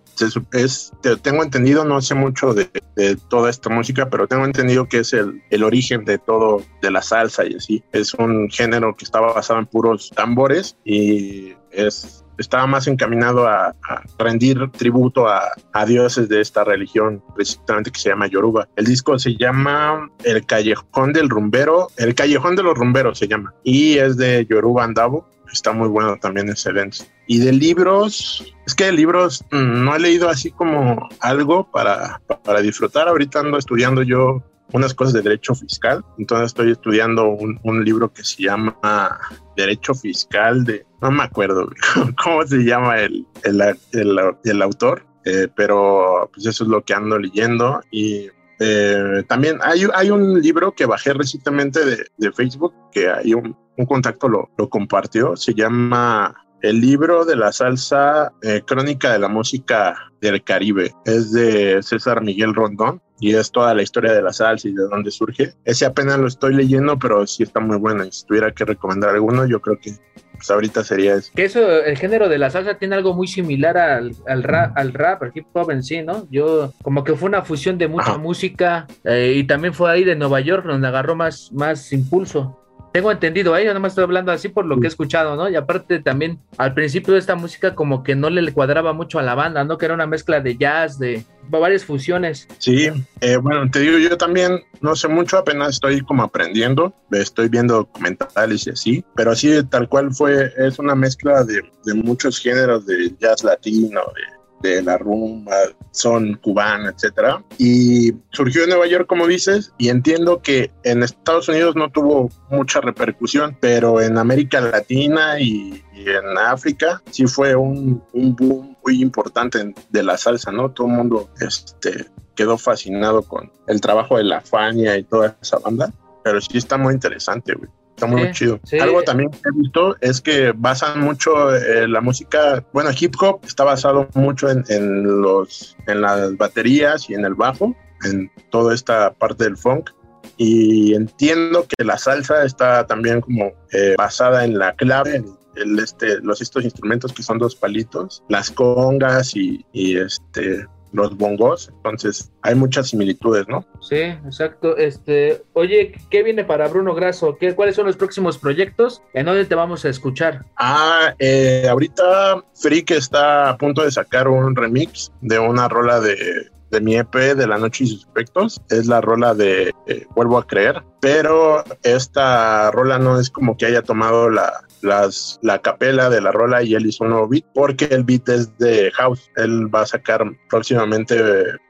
es 0.53 0.91
tengo 1.21 1.43
entendido, 1.43 1.85
no 1.85 2.01
sé 2.01 2.15
mucho 2.15 2.53
de, 2.53 2.69
de, 2.95 3.17
toda 3.29 3.49
esta 3.49 3.69
música, 3.69 4.09
pero 4.09 4.27
tengo 4.27 4.45
entendido 4.45 4.87
que 4.87 4.99
es 4.99 5.13
el, 5.13 5.43
el 5.49 5.63
origen 5.63 6.05
de 6.05 6.17
todo, 6.17 6.63
de 6.81 6.91
la 6.91 7.01
salsa 7.01 7.45
y 7.45 7.55
así, 7.55 7.83
es 7.91 8.13
un 8.13 8.49
género 8.49 8.95
que 8.95 9.05
estaba 9.05 9.33
basado 9.33 9.58
puros 9.65 10.11
tambores 10.15 10.77
y 10.83 11.53
es 11.71 12.23
estaba 12.39 12.65
más 12.67 12.87
encaminado 12.87 13.47
a, 13.47 13.75
rendir 14.17 14.69
tributo 14.71 15.27
a, 15.27 15.51
dioses 15.85 16.29
de 16.29 16.41
esta 16.41 16.63
religión, 16.63 17.23
precisamente 17.35 17.91
que 17.91 17.99
se 17.99 18.09
llama 18.09 18.27
Yoruba. 18.27 18.67
El 18.75 18.85
disco 18.85 19.17
se 19.17 19.35
llama 19.35 20.09
El 20.23 20.45
Callejón 20.45 21.13
del 21.13 21.29
Rumbero, 21.29 21.87
El 21.97 22.15
Callejón 22.15 22.55
de 22.55 22.63
los 22.63 22.77
Rumberos 22.77 23.17
se 23.17 23.27
llama, 23.27 23.53
y 23.63 23.97
es 23.97 24.17
de 24.17 24.45
Yoruba 24.49 24.83
Andavo. 24.83 25.27
Está 25.51 25.71
muy 25.71 25.87
bueno 25.87 26.15
también 26.17 26.47
excelente. 26.49 26.97
Y 27.25 27.39
de 27.39 27.51
libros, 27.51 28.53
es 28.67 28.75
que 28.75 28.85
de 28.85 28.91
libros 28.91 29.43
mm, 29.51 29.83
no 29.83 29.95
he 29.95 29.99
leído 29.99 30.29
así 30.29 30.51
como 30.51 31.09
algo 31.21 31.71
para, 31.71 32.21
para 32.43 32.61
disfrutar. 32.61 33.07
Ahorita 33.07 33.39
ando 33.39 33.57
estudiando 33.57 34.03
yo 34.03 34.43
unas 34.73 34.93
cosas 34.93 35.13
de 35.13 35.21
derecho 35.21 35.55
fiscal. 35.55 36.03
Entonces 36.17 36.47
estoy 36.47 36.71
estudiando 36.71 37.27
un, 37.27 37.59
un, 37.63 37.83
libro 37.83 38.11
que 38.11 38.23
se 38.23 38.43
llama 38.43 39.19
Derecho 39.55 39.93
Fiscal 39.93 40.63
de, 40.63 40.85
no 41.01 41.11
me 41.11 41.23
acuerdo 41.23 41.69
cómo 42.23 42.45
se 42.45 42.57
llama 42.57 42.99
el, 42.99 43.25
el, 43.43 43.61
el, 43.93 44.19
el 44.43 44.61
autor, 44.61 45.05
eh, 45.25 45.47
pero 45.55 46.29
pues 46.33 46.45
eso 46.45 46.63
es 46.63 46.69
lo 46.69 46.83
que 46.83 46.93
ando 46.93 47.17
leyendo 47.17 47.81
y 47.91 48.27
eh, 48.59 49.23
también 49.27 49.57
hay, 49.61 49.85
hay, 49.93 50.11
un 50.11 50.41
libro 50.41 50.73
que 50.73 50.85
bajé 50.85 51.13
recientemente 51.13 51.85
de, 51.85 52.05
de 52.17 52.31
Facebook 52.33 52.73
que 52.91 53.09
hay 53.09 53.33
un, 53.33 53.55
un 53.77 53.85
contacto 53.85 54.27
lo, 54.27 54.49
lo, 54.57 54.69
compartió, 54.69 55.37
se 55.37 55.53
llama 55.53 56.35
el 56.61 56.81
libro 56.81 57.23
de 57.23 57.37
la 57.37 57.53
salsa 57.53 58.33
eh, 58.41 58.61
Crónica 58.65 59.13
de 59.13 59.19
la 59.19 59.29
Música 59.29 59.95
del 60.19 60.43
Caribe. 60.43 60.93
Es 61.05 61.31
de 61.31 61.81
César 61.81 62.21
Miguel 62.21 62.53
Rondón 62.53 63.01
y 63.19 63.35
es 63.35 63.51
toda 63.51 63.73
la 63.73 63.81
historia 63.81 64.13
de 64.13 64.21
la 64.21 64.33
salsa 64.33 64.67
y 64.67 64.73
de 64.73 64.83
dónde 64.83 65.11
surge. 65.11 65.53
Ese 65.65 65.85
apenas 65.85 66.17
lo 66.19 66.27
estoy 66.27 66.53
leyendo, 66.55 66.97
pero 66.97 67.25
sí 67.27 67.43
está 67.43 67.59
muy 67.59 67.77
bueno. 67.77 68.03
Y 68.05 68.11
si 68.11 68.25
tuviera 68.25 68.51
que 68.51 68.65
recomendar 68.65 69.11
alguno, 69.11 69.45
yo 69.45 69.59
creo 69.59 69.77
que 69.79 69.93
pues 70.39 70.49
ahorita 70.51 70.85
sería 70.85 71.15
eso. 71.15 71.31
Que 71.35 71.43
eso, 71.45 71.83
el 71.83 71.97
género 71.97 72.29
de 72.29 72.37
la 72.37 72.49
salsa 72.49 72.75
tiene 72.75 72.95
algo 72.95 73.13
muy 73.13 73.27
similar 73.27 73.77
al, 73.77 74.15
al 74.25 74.43
rap, 74.43 74.71
al 74.77 74.93
rap, 74.93 75.21
al 75.21 75.31
hip 75.35 75.47
hop 75.51 75.69
en 75.71 75.83
sí, 75.83 76.01
¿no? 76.01 76.27
Yo, 76.31 76.71
como 76.81 77.03
que 77.03 77.13
fue 77.15 77.27
una 77.27 77.41
fusión 77.41 77.77
de 77.77 77.89
mucha 77.89 78.11
Ajá. 78.11 78.17
música 78.17 78.87
eh, 79.03 79.33
y 79.35 79.43
también 79.43 79.73
fue 79.73 79.91
ahí 79.91 80.05
de 80.05 80.15
Nueva 80.15 80.39
York 80.39 80.65
donde 80.65 80.87
agarró 80.87 81.13
más, 81.15 81.51
más 81.51 81.91
impulso. 81.91 82.57
Tengo 82.91 83.11
entendido, 83.11 83.55
¿eh? 83.55 83.65
yo 83.65 83.73
no 83.73 83.79
me 83.79 83.87
estoy 83.87 84.03
hablando 84.03 84.31
así 84.31 84.49
por 84.49 84.65
lo 84.65 84.79
que 84.79 84.87
he 84.87 84.89
escuchado, 84.89 85.35
¿no? 85.35 85.47
Y 85.47 85.55
aparte 85.55 85.99
también 85.99 86.39
al 86.57 86.73
principio 86.73 87.13
de 87.13 87.19
esta 87.19 87.35
música 87.35 87.75
como 87.75 88.03
que 88.03 88.15
no 88.15 88.29
le 88.29 88.51
cuadraba 88.51 88.93
mucho 88.93 89.19
a 89.19 89.23
la 89.23 89.35
banda, 89.35 89.63
¿no? 89.63 89.77
Que 89.77 89.85
era 89.85 89.93
una 89.93 90.07
mezcla 90.07 90.41
de 90.41 90.57
jazz, 90.57 90.97
de 90.97 91.23
varias 91.49 91.85
fusiones. 91.85 92.47
Sí, 92.57 92.89
eh, 93.21 93.37
bueno, 93.37 93.69
te 93.69 93.79
digo, 93.79 93.97
yo 93.97 94.17
también 94.17 94.59
no 94.81 94.95
sé 94.95 95.07
mucho, 95.07 95.37
apenas 95.37 95.69
estoy 95.69 96.01
como 96.01 96.23
aprendiendo, 96.23 96.93
estoy 97.11 97.49
viendo 97.49 97.75
documentales 97.75 98.65
y 98.65 98.71
así, 98.71 99.05
pero 99.15 99.31
así 99.31 99.63
tal 99.65 99.87
cual 99.87 100.13
fue, 100.13 100.51
es 100.57 100.79
una 100.79 100.95
mezcla 100.95 101.43
de, 101.43 101.61
de 101.85 101.93
muchos 101.93 102.39
géneros 102.39 102.85
de 102.85 103.13
jazz 103.19 103.43
latino, 103.43 104.01
de 104.15 104.38
de 104.61 104.81
la 104.81 104.97
rumba, 104.97 105.55
son 105.91 106.35
cubana, 106.35 106.89
etcétera. 106.89 107.43
Y 107.57 108.13
surgió 108.31 108.63
en 108.63 108.69
Nueva 108.69 108.87
York, 108.87 109.07
como 109.07 109.27
dices, 109.27 109.73
y 109.77 109.89
entiendo 109.89 110.41
que 110.41 110.71
en 110.83 111.03
Estados 111.03 111.49
Unidos 111.49 111.75
no 111.75 111.89
tuvo 111.89 112.29
mucha 112.49 112.81
repercusión, 112.81 113.57
pero 113.59 114.01
en 114.01 114.17
América 114.17 114.61
Latina 114.61 115.39
y, 115.39 115.83
en 115.93 116.37
África 116.37 117.01
sí 117.11 117.27
fue 117.27 117.55
un, 117.55 118.01
un, 118.13 118.33
boom 118.33 118.77
muy 118.85 119.01
importante 119.01 119.73
de 119.89 120.03
la 120.03 120.17
salsa, 120.17 120.49
¿no? 120.49 120.71
Todo 120.71 120.87
el 120.87 120.93
mundo 120.93 121.29
este, 121.41 122.05
quedó 122.35 122.57
fascinado 122.57 123.21
con 123.21 123.51
el 123.67 123.81
trabajo 123.81 124.17
de 124.17 124.23
la 124.23 124.39
Fania 124.39 124.97
y 124.97 125.03
toda 125.03 125.35
esa 125.41 125.59
banda, 125.59 125.91
pero 126.23 126.39
sí 126.39 126.57
está 126.57 126.77
muy 126.77 126.93
interesante, 126.93 127.53
güey. 127.53 127.69
Está 127.99 128.07
muy 128.07 128.27
sí, 128.27 128.31
chido. 128.31 128.59
Sí. 128.63 128.79
Algo 128.79 129.03
también 129.03 129.29
que 129.29 129.41
he 129.43 129.59
visto 129.59 129.97
es 129.99 130.21
que 130.21 130.53
basan 130.55 131.01
mucho 131.01 131.53
eh, 131.53 131.85
la 131.85 131.99
música, 131.99 132.65
bueno, 132.71 132.91
hip 132.97 133.13
hop 133.19 133.41
está 133.45 133.65
basado 133.65 134.07
mucho 134.13 134.49
en, 134.49 134.63
en, 134.69 135.21
los, 135.21 135.75
en 135.85 135.99
las 135.99 136.37
baterías 136.37 137.09
y 137.09 137.13
en 137.15 137.25
el 137.25 137.33
bajo, 137.33 137.75
en 138.05 138.31
toda 138.51 138.73
esta 138.73 139.13
parte 139.13 139.43
del 139.43 139.57
funk. 139.57 139.89
Y 140.37 140.93
entiendo 140.93 141.65
que 141.67 141.83
la 141.83 141.97
salsa 141.97 142.45
está 142.45 142.87
también 142.87 143.19
como 143.19 143.51
eh, 143.73 143.95
basada 143.97 144.45
en 144.45 144.57
la 144.57 144.73
clave, 144.75 145.17
en 145.17 145.25
el, 145.57 145.77
este, 145.79 146.21
los 146.21 146.41
estos 146.41 146.63
instrumentos 146.63 147.11
que 147.11 147.21
son 147.21 147.37
dos 147.37 147.53
palitos, 147.53 148.23
las 148.29 148.49
congas 148.49 149.35
y, 149.35 149.65
y 149.73 149.97
este 149.97 150.65
los 150.91 151.15
bongos, 151.17 151.69
entonces 151.77 152.31
hay 152.41 152.55
muchas 152.55 152.89
similitudes, 152.89 153.47
¿no? 153.47 153.65
Sí, 153.81 153.95
exacto. 153.95 154.77
Este, 154.77 155.43
oye, 155.53 155.93
¿qué 156.09 156.23
viene 156.23 156.43
para 156.43 156.67
Bruno 156.67 156.95
Grasso? 156.95 157.37
¿Qué, 157.39 157.55
¿Cuáles 157.55 157.75
son 157.75 157.85
los 157.85 157.97
próximos 157.97 158.37
proyectos? 158.37 159.01
¿En 159.13 159.25
dónde 159.25 159.45
te 159.45 159.55
vamos 159.55 159.85
a 159.85 159.89
escuchar? 159.89 160.45
Ah, 160.57 161.13
eh, 161.19 161.67
ahorita 161.69 162.43
Freak 162.55 162.91
está 162.91 163.49
a 163.49 163.57
punto 163.57 163.83
de 163.83 163.91
sacar 163.91 164.27
un 164.27 164.55
remix 164.55 165.11
de 165.21 165.39
una 165.39 165.67
rola 165.67 165.99
de 165.99 166.49
de 166.71 166.81
mi 166.81 166.95
EP 166.95 167.13
de 167.13 167.47
La 167.47 167.57
Noche 167.57 167.83
y 167.83 167.87
sus 167.87 168.07
efectos. 168.07 168.61
Es 168.69 168.87
la 168.87 169.01
rola 169.01 169.33
de 169.33 169.73
eh, 169.87 170.05
Vuelvo 170.15 170.37
a 170.37 170.45
creer, 170.45 170.83
pero 171.01 171.63
esta 171.83 172.71
rola 172.71 172.99
no 172.99 173.19
es 173.19 173.29
como 173.29 173.57
que 173.57 173.65
haya 173.65 173.81
tomado 173.81 174.29
la, 174.29 174.65
la 174.81 175.59
capela 175.61 176.09
de 176.09 176.21
la 176.21 176.31
rola 176.31 176.63
y 176.63 176.75
él 176.75 176.85
hizo 176.85 177.03
un 177.03 177.11
nuevo 177.11 177.27
beat, 177.27 177.45
porque 177.53 177.85
el 177.85 178.03
beat 178.03 178.27
es 178.29 178.57
de 178.57 178.91
House. 178.91 179.29
Él 179.35 179.73
va 179.73 179.81
a 179.81 179.85
sacar 179.85 180.23
próximamente 180.49 181.17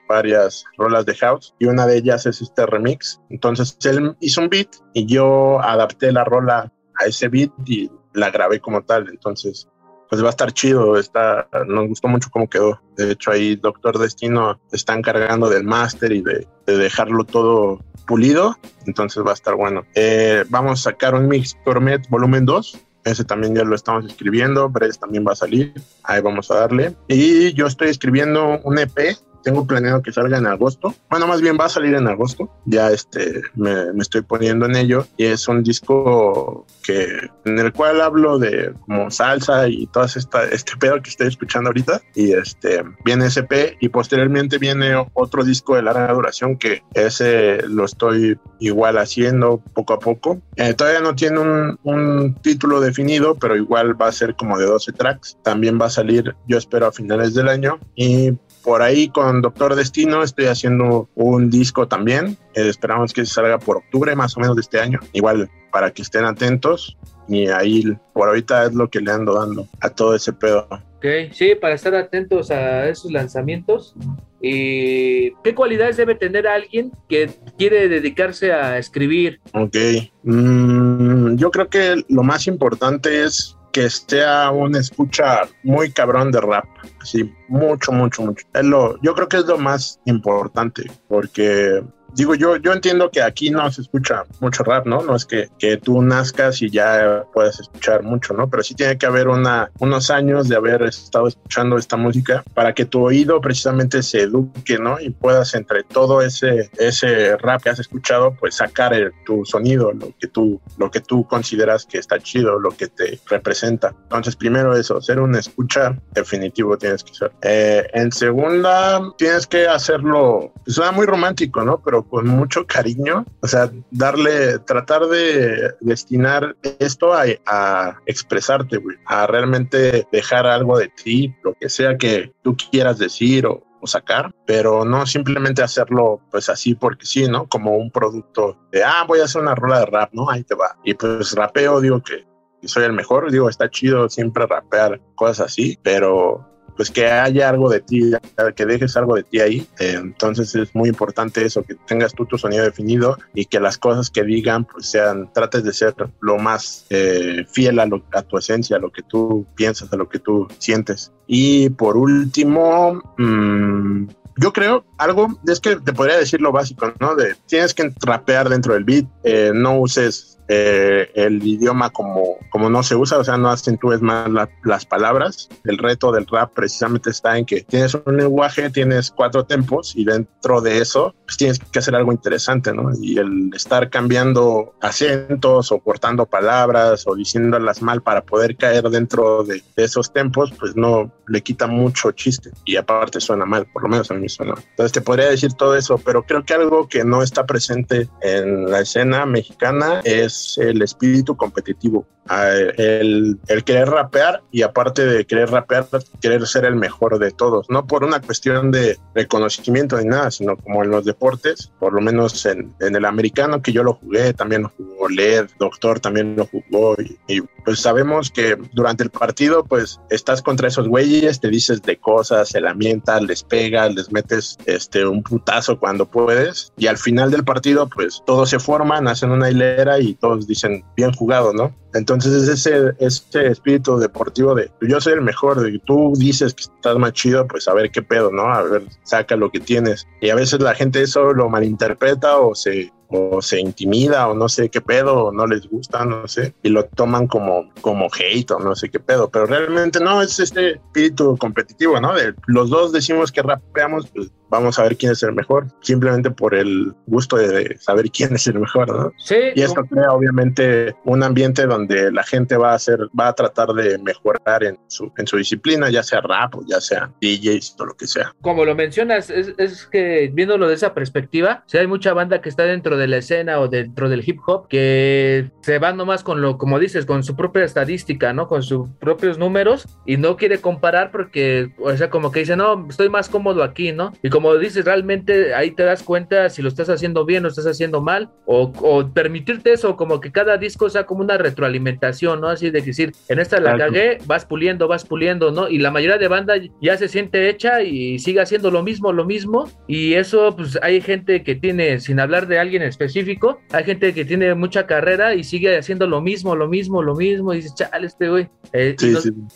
varias 0.08 0.66
rolas 0.78 1.06
de 1.06 1.16
House 1.16 1.56
y 1.60 1.66
una 1.66 1.86
de 1.86 1.98
ellas 1.98 2.26
es 2.26 2.42
este 2.42 2.66
remix. 2.66 3.22
Entonces 3.30 3.78
él 3.86 4.16
hizo 4.20 4.42
un 4.42 4.50
beat 4.50 4.70
y 4.94 5.06
yo 5.06 5.62
adapté 5.62 6.12
la 6.12 6.24
rola 6.24 6.74
a 7.00 7.06
ese 7.06 7.30
beat 7.30 7.52
y 7.66 7.90
la 8.14 8.32
grabé 8.32 8.60
como 8.60 8.84
tal. 8.84 9.08
Entonces, 9.10 9.68
pues 10.10 10.24
va 10.24 10.28
a 10.28 10.32
estar 10.32 10.52
chido. 10.52 10.98
Está, 10.98 11.48
nos 11.68 11.88
gustó 11.88 12.08
mucho 12.08 12.30
cómo 12.32 12.50
quedó. 12.50 12.82
De 12.98 13.12
hecho, 13.12 13.32
ahí 13.32 13.56
Doctor 13.56 14.00
Destino 14.00 14.60
está 14.72 14.96
encargando 14.96 15.50
del 15.50 15.64
máster 15.64 16.12
y 16.12 16.22
de, 16.22 16.48
dejarlo 16.66 17.24
todo 17.24 17.80
pulido. 18.08 18.56
Entonces 18.88 19.24
va 19.24 19.32
a 19.32 19.36
estar 19.36 19.56
bueno. 19.56 19.84
Eh, 19.96 20.44
vamos 20.50 20.80
a 20.80 20.92
sacar 20.92 21.14
un 21.14 21.28
mix 21.28 21.56
Gourmet 21.66 22.02
volumen 22.10 22.46
2 22.46 22.89
ese 23.04 23.24
también 23.24 23.56
ya 23.56 23.64
lo 23.64 23.76
estamos 23.76 24.06
escribiendo, 24.06 24.70
Brez 24.70 25.00
también 25.00 25.26
va 25.28 25.34
a 25.34 25.36
salir, 25.36 25.74
ahí 26.04 26.22
vamos 26.22 26.52
a 26.52 26.56
darle. 26.56 26.96
Y 27.08 27.54
yo 27.54 27.68
estoy 27.68 27.90
escribiendo 27.90 28.60
un 28.64 28.78
EP 28.78 29.18
tengo 29.44 29.66
planeado 29.66 30.02
que 30.02 30.12
salga 30.12 30.38
en 30.38 30.48
agosto. 30.48 30.94
Bueno, 31.10 31.28
más 31.28 31.42
bien 31.42 31.58
va 31.60 31.66
a 31.66 31.70
salir 31.70 31.96
en 31.96 32.08
agosto. 32.08 32.50
Ya 32.66 32.92
este, 32.92 33.42
me, 33.56 33.94
me, 33.94 34.02
estoy 34.02 34.22
poniendo 34.22 34.66
en 34.66 34.76
ello. 34.76 35.08
Y 35.18 35.26
es 35.26 35.48
un 35.48 35.64
disco 35.64 36.66
que, 36.84 37.30
en 37.46 37.60
el 37.60 37.74
cual 37.74 38.02
hablo 38.02 38.40
de 38.40 38.74
como 38.86 39.12
salsa 39.12 39.68
y 39.68 39.88
todo 39.88 40.06
este 40.06 40.76
pedo 40.78 41.02
que 41.02 41.10
estoy 41.10 41.28
escuchando 41.28 41.70
ahorita. 41.70 42.02
Y 42.16 42.34
este, 42.34 42.84
viene 43.06 43.28
SP 43.28 43.78
y 43.80 43.90
posteriormente 43.90 44.58
viene 44.58 44.96
otro 45.14 45.44
disco 45.44 45.76
de 45.76 45.84
larga 45.84 46.14
duración 46.14 46.58
que 46.58 46.84
ese 46.94 47.62
lo 47.68 47.86
estoy 47.86 48.40
igual 48.60 48.98
haciendo 48.98 49.62
poco 49.74 49.94
a 49.94 50.00
poco. 50.00 50.42
Eh, 50.56 50.74
todavía 50.74 51.02
no 51.02 51.16
tiene 51.16 51.40
un, 51.40 51.80
un 51.84 52.36
título 52.42 52.82
definido, 52.82 53.36
pero 53.36 53.56
igual 53.56 54.00
va 54.00 54.08
a 54.08 54.12
ser 54.12 54.36
como 54.36 54.58
de 54.58 54.66
12 54.66 54.92
tracks. 54.94 55.38
También 55.44 55.80
va 55.80 55.88
a 55.88 55.90
salir, 55.90 56.36
yo 56.48 56.58
espero, 56.58 56.88
a 56.88 56.92
finales 56.92 57.34
del 57.34 57.48
año. 57.48 57.80
Y 57.96 58.34
por 58.70 58.84
ahí 58.84 59.10
con 59.10 59.42
Doctor 59.42 59.74
Destino 59.74 60.22
estoy 60.22 60.46
haciendo 60.46 61.10
un 61.16 61.50
disco 61.50 61.88
también. 61.88 62.38
Eh, 62.54 62.70
esperamos 62.70 63.14
que 63.14 63.26
salga 63.26 63.58
por 63.58 63.78
octubre 63.78 64.16
más 64.16 64.38
o 64.38 64.42
menos 64.42 64.56
de 64.58 64.62
este 64.62 64.80
año. 64.80 65.00
Igual 65.12 65.50
para 65.72 65.90
que 65.90 66.04
estén 66.04 66.24
atentos. 66.24 66.96
Y 67.28 67.48
ahí 67.48 67.84
por 68.14 68.28
ahorita 68.28 68.66
es 68.66 68.76
lo 68.76 68.88
que 68.88 69.02
le 69.02 69.12
ando 69.12 69.34
dando 69.34 69.68
a 69.82 69.90
todo 69.90 70.14
ese 70.14 70.34
pedo. 70.34 70.68
Ok, 70.98 71.32
sí, 71.32 71.56
para 71.56 71.74
estar 71.74 71.96
atentos 71.96 72.52
a 72.52 72.88
esos 72.88 73.12
lanzamientos. 73.12 73.96
¿Y 74.40 75.32
qué 75.44 75.56
cualidades 75.56 75.98
debe 75.98 76.14
tener 76.14 76.46
alguien 76.46 76.92
que 77.08 77.28
quiere 77.58 77.90
dedicarse 77.90 78.54
a 78.54 78.78
escribir? 78.78 79.40
Ok, 79.54 79.76
mm, 80.22 81.38
yo 81.38 81.50
creo 81.50 81.70
que 81.70 82.04
lo 82.08 82.22
más 82.22 82.46
importante 82.46 83.24
es 83.24 83.58
que 83.72 83.90
sea 83.90 84.52
un 84.52 84.76
escucha 84.76 85.48
muy 85.64 85.92
cabrón 85.92 86.32
de 86.32 86.42
rap, 86.42 86.66
así 87.02 87.32
mucho, 87.48 87.92
mucho, 87.92 88.24
mucho. 88.24 88.46
Es 88.54 88.66
lo, 88.66 89.00
yo 89.02 89.14
creo 89.16 89.28
que 89.28 89.38
es 89.38 89.46
lo 89.46 89.58
más 89.58 90.00
importante, 90.06 90.90
porque 91.08 91.84
digo, 92.16 92.36
yo, 92.36 92.58
yo 92.58 92.74
entiendo 92.74 93.10
que 93.12 93.22
aquí 93.22 93.50
no 93.50 93.70
se 93.72 93.82
escucha 93.82 94.24
mucho 94.40 94.64
rap, 94.64 94.86
¿no? 94.86 95.02
No 95.02 95.16
es 95.16 95.26
que, 95.26 95.50
que 95.58 95.78
tú 95.78 96.02
nazcas 96.02 96.62
y 96.62 96.70
ya 96.70 97.26
puedas 97.34 97.60
escuchar 97.60 98.04
mucho, 98.04 98.34
¿no? 98.34 98.50
Pero 98.50 98.64
sí 98.64 98.76
tiene 98.76 98.98
que 98.98 99.06
haber 99.06 99.28
una, 99.28 99.72
unos 99.80 100.10
años 100.10 100.48
de 100.48 100.56
haber 100.56 100.84
estado 100.84 101.28
escuchando 101.28 101.78
esta 101.78 101.98
música 101.98 102.44
para 102.54 102.74
que 102.74 102.86
tu 102.86 103.04
oído 103.04 103.42
precisamente 103.42 104.04
se 104.04 104.22
eduque, 104.22 104.78
¿no? 104.78 105.00
Y 105.00 105.10
puedas 105.12 105.54
entre 105.54 105.84
todo 105.84 106.22
ese, 106.22 106.70
ese 106.78 107.38
rap 107.38 107.64
que 107.64 107.70
has 107.70 107.80
escuchado, 107.80 108.36
pues 108.40 108.56
sacar 108.56 108.90
tu 109.26 109.46
sonido, 109.46 109.92
lo 109.92 110.14
que 110.20 110.28
tú, 110.28 110.60
lo 110.78 110.90
que 110.90 111.02
tú 111.02 111.26
consideras 111.28 111.86
que 111.86 111.98
está 111.98 112.20
chido, 112.20 112.60
lo 112.60 112.72
que 112.72 112.88
te 112.88 113.20
representa. 113.28 113.94
Entonces, 114.04 114.36
primero 114.36 114.76
eso, 114.76 115.02
ser 115.02 115.20
un 115.20 115.36
escucha 115.36 115.98
definitivo 116.12 116.78
tienes 116.78 117.04
que 117.04 117.14
ser. 117.14 117.32
Eh, 117.42 117.88
en 117.94 118.12
segunda, 118.12 119.02
tienes 119.18 119.48
que 119.48 119.68
hacerlo, 119.68 120.52
pues, 120.64 120.76
suena 120.76 120.92
muy 120.92 121.06
romántico, 121.06 121.64
¿no? 121.64 121.82
Pero 121.84 121.99
con 122.08 122.28
mucho 122.28 122.66
cariño, 122.66 123.26
o 123.42 123.48
sea, 123.48 123.72
darle, 123.92 124.60
tratar 124.60 125.08
de 125.08 125.74
destinar 125.82 126.56
esto 126.80 127.14
a, 127.14 127.98
expresarte, 128.06 128.80
a 129.06 129.28
realmente 129.28 130.08
dejar 130.12 130.46
algo 130.46 130.78
de 130.78 130.90
ti, 130.90 131.34
lo 131.44 131.54
que 131.54 131.70
sea 131.70 131.98
que 131.98 132.32
tú 132.44 132.56
quieras 132.72 132.98
decir 132.98 133.46
o, 133.46 133.64
sacar, 133.86 134.36
pero 134.46 134.84
no 134.84 135.06
simplemente 135.06 135.64
hacerlo 135.64 136.20
pues 136.32 136.50
así 136.50 136.76
porque 136.76 137.06
sí, 137.06 137.30
¿no? 137.30 137.48
Como 137.48 137.78
un 137.78 137.90
producto 137.90 138.60
de, 138.74 138.84
ah, 138.84 139.06
voy 139.08 139.22
a 139.22 139.24
hacer 139.24 139.42
una 139.42 139.56
rola 139.56 139.80
de 139.80 139.86
rap, 139.86 140.10
¿no? 140.12 140.30
Ahí 140.30 140.44
te 140.44 140.54
va. 140.54 140.78
Y 140.84 140.96
pues 140.96 141.32
rapeo, 141.32 141.80
digo 141.80 142.04
que 142.04 142.28
soy 142.68 142.84
el 142.84 142.92
mejor, 142.92 143.32
digo, 143.32 143.50
está 143.50 143.70
chido 143.70 144.10
siempre 144.10 144.46
rapear 144.46 145.00
cosas 145.16 145.48
así, 145.48 145.80
pero 145.82 146.49
pues 146.80 146.92
que 146.92 147.08
haya 147.08 147.50
algo 147.50 147.70
de 147.70 147.82
ti, 147.82 148.10
que 148.56 148.66
dejes 148.66 148.96
algo 148.96 149.16
de 149.16 149.24
ti 149.24 149.42
ahí. 149.42 149.68
Eh, 149.82 149.96
entonces 149.98 150.56
es 150.56 150.74
muy 150.74 150.88
importante 150.88 151.44
eso, 151.44 151.62
que 151.62 151.76
tengas 151.76 152.14
tú 152.14 152.26
tu 152.26 152.38
sonido 152.38 152.64
definido 152.64 153.18
y 153.34 153.48
que 153.48 153.60
las 153.60 153.78
cosas 153.78 154.10
que 154.10 154.24
digan 154.24 154.64
pues 154.64 154.86
sean, 154.86 155.30
trates 155.34 155.66
de 155.66 155.74
ser 155.74 155.94
lo 156.22 156.38
más 156.38 156.86
eh, 156.90 157.46
fiel 157.52 157.80
a, 157.80 157.86
lo, 157.86 158.02
a 158.14 158.22
tu 158.22 158.38
esencia, 158.38 158.78
a 158.78 158.80
lo 158.80 158.94
que 158.94 159.02
tú 159.02 159.46
piensas, 159.56 159.92
a 159.92 159.98
lo 159.98 160.08
que 160.08 160.20
tú 160.20 160.48
sientes. 160.58 161.12
Y 161.28 161.70
por 161.72 161.98
último, 161.98 163.02
mmm, 163.18 164.06
yo 164.38 164.54
creo 164.54 164.86
algo, 164.98 165.38
es 165.50 165.60
que 165.60 165.76
te 165.76 165.92
podría 165.92 166.16
decir 166.16 166.40
lo 166.40 166.54
básico, 166.54 166.94
¿no? 167.02 167.14
De 167.16 167.36
tienes 167.46 167.74
que 167.74 167.92
rapear 168.00 168.48
dentro 168.48 168.74
del 168.74 168.86
beat, 168.86 169.06
eh, 169.26 169.52
no 169.54 169.82
uses 169.82 170.39
eh, 170.52 171.12
el 171.14 171.46
idioma 171.46 171.92
como, 171.92 172.38
como 172.50 172.72
no 172.72 172.82
se 172.82 172.96
usa, 172.96 173.20
o 173.20 173.24
sea, 173.24 173.38
no 173.38 173.50
acentúes 173.50 174.02
más 174.02 174.28
las 174.64 174.86
palabras. 174.86 175.48
El 175.64 175.78
reto 175.78 176.12
del 176.12 176.26
rap 176.26 176.54
precisamente 176.56 177.12
está 177.12 177.38
en 177.38 177.46
que 177.46 177.62
tienes 177.62 177.94
un 177.94 178.18
lenguaje, 178.18 178.72
tienes 178.72 179.12
cuatro 179.12 179.46
tempos 179.46 179.94
y 179.96 180.06
dentro 180.06 180.62
de 180.62 180.80
eso 180.80 181.14
pues 181.26 181.38
tienes 181.38 181.60
que 181.60 181.78
hacer 181.78 181.96
algo 181.96 182.12
interesante, 182.12 182.74
¿no? 182.74 182.92
Y 183.00 183.20
el 183.20 183.52
estar 183.54 183.92
cambiando 183.92 184.74
acentos 184.82 185.72
o 185.72 185.80
cortando 185.80 186.26
palabras 186.26 187.06
o 187.06 187.14
diciéndolas 187.14 187.84
mal 187.84 188.02
para 188.02 188.24
poder 188.24 188.56
caer 188.56 188.90
dentro 188.90 189.44
de, 189.44 189.62
esos 189.76 190.12
tempos, 190.12 190.52
pues 190.60 190.76
no 190.76 191.12
le 191.28 191.42
quita 191.42 191.68
mucho 191.68 192.12
chiste 192.12 192.50
y 192.66 192.76
aparte 192.76 193.22
suena 193.22 193.46
mal, 193.46 193.68
por 193.68 193.84
lo 193.84 193.90
menos 193.90 194.10
a 194.10 194.16
mí 194.16 194.28
suena. 194.28 194.56
Entonces 194.72 194.92
te 194.92 195.02
podría 195.02 195.30
decir 195.30 195.54
todo 195.54 195.76
eso, 195.76 196.00
pero 196.00 196.24
creo 196.24 196.44
que 196.44 196.56
algo 196.56 196.88
que 196.88 197.04
no 197.04 197.22
está 197.22 197.46
presente 197.46 198.10
en 198.22 198.70
la 198.70 198.80
escena 198.80 199.28
mexicana 199.28 200.02
es 200.04 200.39
el 200.58 200.82
espíritu 200.82 201.36
competitivo, 201.36 202.06
el, 202.30 203.40
el, 203.48 203.64
querer 203.64 203.90
rapear 203.90 204.42
y 204.52 204.62
aparte 204.62 205.06
de 205.06 205.26
querer 205.26 205.50
rapear, 205.50 205.88
querer 206.22 206.46
ser 206.48 206.66
el 206.66 206.76
mejor 206.76 207.20
de 207.20 207.32
todos, 207.32 207.70
no 207.70 207.88
por 207.88 208.04
una 208.04 208.22
cuestión 208.22 208.72
de 208.72 208.98
reconocimiento 209.16 209.98
ni 209.98 210.06
nada, 210.06 210.32
sino 210.32 210.56
como 210.58 210.84
en 210.84 210.92
los 210.92 211.06
deportes, 211.06 211.72
por 211.80 211.94
lo 211.94 212.02
menos 212.02 212.46
en, 212.46 212.74
en 212.80 212.96
el 212.96 213.06
americano 213.06 213.62
que 213.62 213.72
yo 213.72 213.84
lo 213.84 213.94
jugué, 213.94 214.34
también 214.34 214.64
lo 214.64 214.70
jugó 214.70 215.10
Led, 215.10 215.50
Doctor 215.60 216.00
también 216.00 216.36
lo 216.36 216.46
jugó 216.46 216.96
y, 217.00 217.18
y, 217.28 217.42
pues 217.66 217.80
sabemos 217.80 218.30
que 218.32 218.58
durante 218.74 219.04
el 219.04 219.10
partido 219.10 219.64
pues 219.64 220.00
estás 220.10 220.42
contra 220.42 220.68
esos 220.68 220.88
güeyes, 220.88 221.40
te 221.40 221.50
dices 221.50 221.82
de 221.82 221.98
cosas, 221.98 222.50
se 222.50 222.62
lamentas, 222.62 223.22
les 223.22 223.44
pegas, 223.44 223.94
les 223.94 224.12
metes 224.12 224.58
este 224.66 225.06
un 225.06 225.24
putazo 225.24 225.80
cuando 225.80 226.06
puedes 226.06 226.74
y 226.78 226.88
al 226.88 226.98
final 226.98 227.32
del 227.32 227.44
partido 227.44 227.88
pues 227.88 228.22
todos 228.26 228.50
se 228.50 228.60
forman, 228.60 229.08
hacen 229.08 229.32
una 229.32 229.50
hilera 229.50 230.00
y 230.00 230.16
todos 230.16 230.48
dicen 230.48 230.84
bien 230.96 231.14
jugado, 231.14 231.54
¿no? 231.54 231.74
Entonces 231.94 232.34
es 232.34 232.50
ese, 232.50 232.94
ese 233.00 233.48
espíritu 233.48 233.98
deportivo 233.98 234.56
de 234.56 234.72
yo 234.82 235.02
soy 235.02 235.14
el 235.14 235.22
mejor, 235.22 235.60
de 235.60 235.80
tú 235.86 236.14
dices 236.16 236.54
que 236.54 236.64
estás 236.64 236.98
más 236.98 237.14
chido, 237.14 237.48
pues 237.48 237.68
a 237.68 237.74
ver 237.74 237.92
qué 237.92 238.02
pedo, 238.02 238.32
¿no? 238.32 238.44
A 238.44 238.62
ver, 238.64 238.84
saca 239.04 239.36
lo 239.36 239.50
que 239.50 239.60
tienes. 239.60 240.08
Y 240.22 240.30
a 240.30 240.36
veces 240.36 240.60
la 240.62 240.76
gente 240.76 241.02
eso 241.02 241.34
lo 241.34 241.50
malinterpreta 241.50 242.38
o 242.38 242.56
se 242.56 242.92
o 243.10 243.42
se 243.42 243.60
intimida 243.60 244.28
o 244.28 244.36
no 244.36 244.48
sé 244.48 244.70
qué 244.70 244.82
pedo, 244.82 245.26
o 245.26 245.32
no 245.32 245.48
les 245.48 245.68
gusta, 245.68 246.06
no 246.06 246.28
sé, 246.28 246.54
y 246.62 246.70
lo 246.70 246.86
toman 246.86 247.28
como, 247.28 247.72
como 247.82 248.08
hate 248.08 248.52
o 248.52 248.60
no 248.60 248.76
sé 248.76 248.90
qué 248.90 249.00
pedo, 249.00 249.30
pero 249.30 249.48
realmente 249.48 250.00
no, 250.00 250.22
es 250.22 250.40
este 250.40 250.74
espíritu 250.74 251.36
competitivo, 251.38 252.00
¿no? 252.00 252.14
De 252.14 252.36
los 252.48 252.70
dos 252.70 252.92
decimos 252.92 253.32
que 253.32 253.42
rapeamos, 253.42 254.08
pues 254.14 254.32
vamos 254.50 254.80
a 254.80 254.84
ver 254.84 254.98
quién 254.98 255.12
es 255.12 255.24
el 255.24 255.34
mejor, 255.34 255.68
simplemente 255.82 256.32
por 256.32 256.56
el 256.56 256.94
gusto 257.08 257.38
de 257.38 257.78
saber 257.80 258.10
quién 258.12 258.36
es 258.36 258.48
el 258.48 258.60
mejor, 258.60 258.90
¿no? 258.90 259.14
Sí. 259.18 259.36
Y 259.56 259.62
esto 259.62 259.84
crea 259.86 260.12
obviamente 260.12 260.96
un 261.06 261.24
ambiente 261.24 261.66
donde 261.66 262.12
la 262.12 262.24
gente 262.24 262.58
va 262.58 262.72
a 262.72 262.76
hacer, 262.76 263.00
va 263.20 263.30
a 263.30 263.34
tratar 263.34 263.70
de 263.70 263.98
mejorar 263.98 264.64
en 264.64 264.78
su, 264.88 265.12
en 265.18 265.28
su 265.28 265.38
disciplina, 265.38 265.90
ya 265.90 266.04
sea 266.04 266.22
rap 266.22 266.56
o 266.56 266.64
ya 266.66 266.80
sea 266.80 267.12
DJs 267.22 267.76
o 267.80 267.86
lo 267.86 267.94
que 267.96 268.08
sea. 268.08 268.34
Como 268.42 268.66
lo 268.66 268.76
mencionas, 268.76 269.30
es, 269.30 269.54
es 269.58 269.86
que 269.86 270.30
viéndolo 270.34 270.68
de 270.68 270.76
esa 270.76 270.94
perspectiva, 270.94 271.64
si 271.68 271.78
hay 271.78 271.88
mucha 271.88 272.14
banda 272.14 272.42
que 272.42 272.50
está 272.50 272.64
dentro 272.64 272.98
de 272.98 273.08
la 273.08 273.18
escena 273.18 273.60
o 273.60 273.68
dentro 273.68 274.10
del 274.10 274.28
hip 274.28 274.40
hop 274.46 274.68
que 274.68 275.52
se 275.62 275.80
va 275.80 275.94
nomás 275.94 276.24
con 276.24 276.42
lo, 276.42 276.58
como 276.58 276.80
dices, 276.80 277.06
con 277.06 277.24
su 277.24 277.36
propia 277.36 277.64
estadística, 277.64 278.34
¿no? 278.34 278.48
Con 278.48 278.64
sus 278.64 278.88
propios 279.00 279.38
números 279.38 279.88
y 280.06 280.18
no 280.18 280.38
quiere 280.38 280.60
comparar 280.60 281.12
porque, 281.12 281.74
o 281.80 281.96
sea, 281.96 282.10
como 282.10 282.32
que 282.32 282.42
dice, 282.42 282.56
no, 282.56 282.88
estoy 282.90 283.10
más 283.10 283.30
cómodo 283.30 283.64
aquí, 283.64 283.92
¿no? 283.92 284.14
Y 284.24 284.30
como 284.30 284.39
dices, 284.58 284.86
realmente 284.86 285.54
ahí 285.54 285.72
te 285.72 285.84
das 285.84 286.04
cuenta 286.04 286.50
si 286.50 286.62
lo 286.62 286.70
estás 286.70 286.90
haciendo 286.90 287.26
bien 287.26 287.46
o 287.46 287.48
estás 287.48 287.68
haciendo 287.68 288.02
mal, 288.02 288.30
o, 288.46 288.72
permitirte 289.14 289.74
eso, 289.74 289.96
como 289.96 290.20
que 290.20 290.32
cada 290.32 290.58
disco 290.58 290.90
sea 290.90 291.06
como 291.06 291.22
una 291.22 291.38
retroalimentación, 291.38 292.42
¿no? 292.42 292.48
Así 292.48 292.70
de 292.70 292.82
decir, 292.82 293.14
en 293.28 293.40
esta 293.40 293.60
la 293.60 293.78
cagué, 293.78 294.20
vas 294.26 294.46
puliendo, 294.46 294.88
vas 294.88 295.06
puliendo, 295.06 295.52
¿no? 295.52 295.70
Y 295.70 295.80
la 295.80 295.92
mayoría 295.92 296.18
de 296.18 296.28
banda 296.28 296.56
ya 296.82 296.98
se 296.98 297.08
siente 297.08 297.50
hecha 297.50 297.82
y 297.82 298.20
sigue 298.20 298.42
haciendo 298.42 298.72
lo 298.72 298.84
mismo, 298.84 299.12
lo 299.12 299.26
mismo, 299.26 299.70
y 299.88 300.14
eso, 300.14 300.56
pues 300.56 300.80
hay 300.82 301.02
gente 301.02 301.44
que 301.44 301.56
tiene, 301.56 302.00
sin 302.00 302.20
hablar 302.20 302.48
de 302.48 302.60
alguien 302.60 302.82
específico, 302.82 303.60
hay 303.72 303.84
gente 303.84 304.14
que 304.14 304.26
tiene 304.26 304.54
mucha 304.56 304.88
carrera 304.88 305.36
y 305.36 305.44
sigue 305.44 305.78
haciendo 305.78 306.08
lo 306.08 306.22
mismo, 306.22 306.56
lo 306.56 306.68
mismo, 306.68 307.02
lo 307.02 307.16
mismo, 307.16 307.54
y 307.54 307.58
dices, 307.58 307.76
chale, 307.76 308.08
este 308.08 308.30
güey. 308.30 308.50
Eh, 308.74 308.96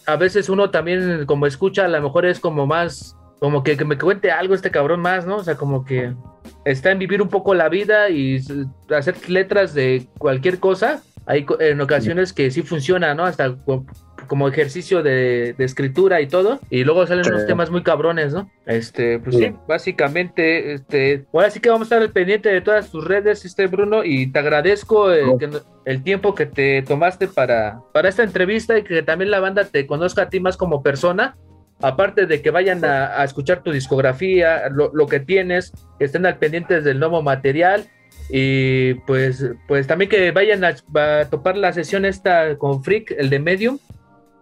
a 0.05 0.15
veces 0.15 0.49
uno 0.49 0.69
también, 0.69 1.25
como 1.25 1.47
escucha, 1.47 1.85
a 1.85 1.87
lo 1.87 2.01
mejor 2.01 2.25
es 2.25 2.39
como 2.39 2.65
más 2.65 3.15
como 3.43 3.61
que, 3.61 3.75
me 3.83 3.97
cuente 3.97 4.31
algo 4.31 4.55
este 4.55 4.71
cabrón 4.71 5.01
más, 5.01 5.25
¿no? 5.25 5.35
O 5.35 5.43
sea, 5.43 5.55
como 5.55 5.83
que 5.83 6.13
está 6.63 6.91
en 6.91 6.99
vivir 6.99 7.21
un 7.21 7.27
poco 7.27 7.53
la 7.53 7.67
vida 7.67 8.09
y 8.09 8.39
hacer 8.89 9.29
letras 9.29 9.73
de 9.73 10.07
cualquier 10.17 10.59
cosa. 10.59 11.03
Hay 11.25 11.45
en 11.59 11.81
ocasiones 11.81 12.31
que 12.31 12.51
sí 12.51 12.61
funciona, 12.61 13.13
¿no? 13.13 13.25
Hasta 13.25 13.57
como 14.27 14.47
ejercicio 14.47 15.03
de, 15.03 15.55
escritura 15.57 16.21
y 16.21 16.27
todo. 16.27 16.61
Y 16.69 16.85
luego 16.85 17.05
salen 17.05 17.27
unos 17.27 17.45
temas 17.45 17.69
muy 17.69 17.83
cabrones, 17.83 18.31
¿no? 18.31 18.49
Este, 18.65 19.19
pues 19.19 19.35
sí, 19.35 19.53
básicamente, 19.67 20.75
este, 20.75 21.25
ahora 21.33 21.49
sí 21.49 21.59
que 21.59 21.69
vamos 21.69 21.81
a 21.81 21.95
estar 21.95 22.01
al 22.01 22.13
pendiente 22.13 22.47
de 22.47 22.61
todas 22.61 22.91
tus 22.91 23.03
redes, 23.03 23.43
este 23.43 23.67
Bruno, 23.67 24.05
y 24.05 24.31
te 24.31 24.39
agradezco 24.39 25.11
el, 25.11 25.35
el 25.83 26.01
tiempo 26.01 26.33
que 26.33 26.45
te 26.45 26.81
tomaste 26.83 27.27
para, 27.27 27.81
para 27.91 28.07
esta 28.07 28.23
entrevista 28.23 28.77
y 28.77 28.83
que 28.83 29.03
también 29.03 29.31
la 29.31 29.41
banda 29.41 29.65
te 29.65 29.85
conozca 29.85 30.21
a 30.21 30.29
ti 30.29 30.39
más 30.39 30.55
como 30.55 30.81
persona 30.81 31.35
aparte 31.83 32.25
de 32.25 32.41
que 32.41 32.49
vayan 32.49 32.83
a, 32.85 33.23
escuchar 33.25 33.61
tu 33.61 33.71
discografía, 33.71 34.69
lo, 34.69 35.07
que 35.07 35.19
tienes, 35.19 35.73
que 35.99 36.05
estén 36.05 36.25
al 36.25 36.37
pendiente 36.37 36.81
del 36.81 36.97
nuevo 36.97 37.21
material 37.21 37.89
y 38.29 38.93
pues, 39.05 39.45
pues 39.67 39.85
también 39.85 40.09
que 40.09 40.31
vayan 40.31 40.63
a, 40.63 40.75
topar 41.29 41.57
la 41.57 41.73
sesión 41.73 42.05
esta 42.05 42.57
con 42.57 42.83
Freak, 42.83 43.11
el 43.11 43.29
de 43.29 43.39
Medium. 43.39 43.79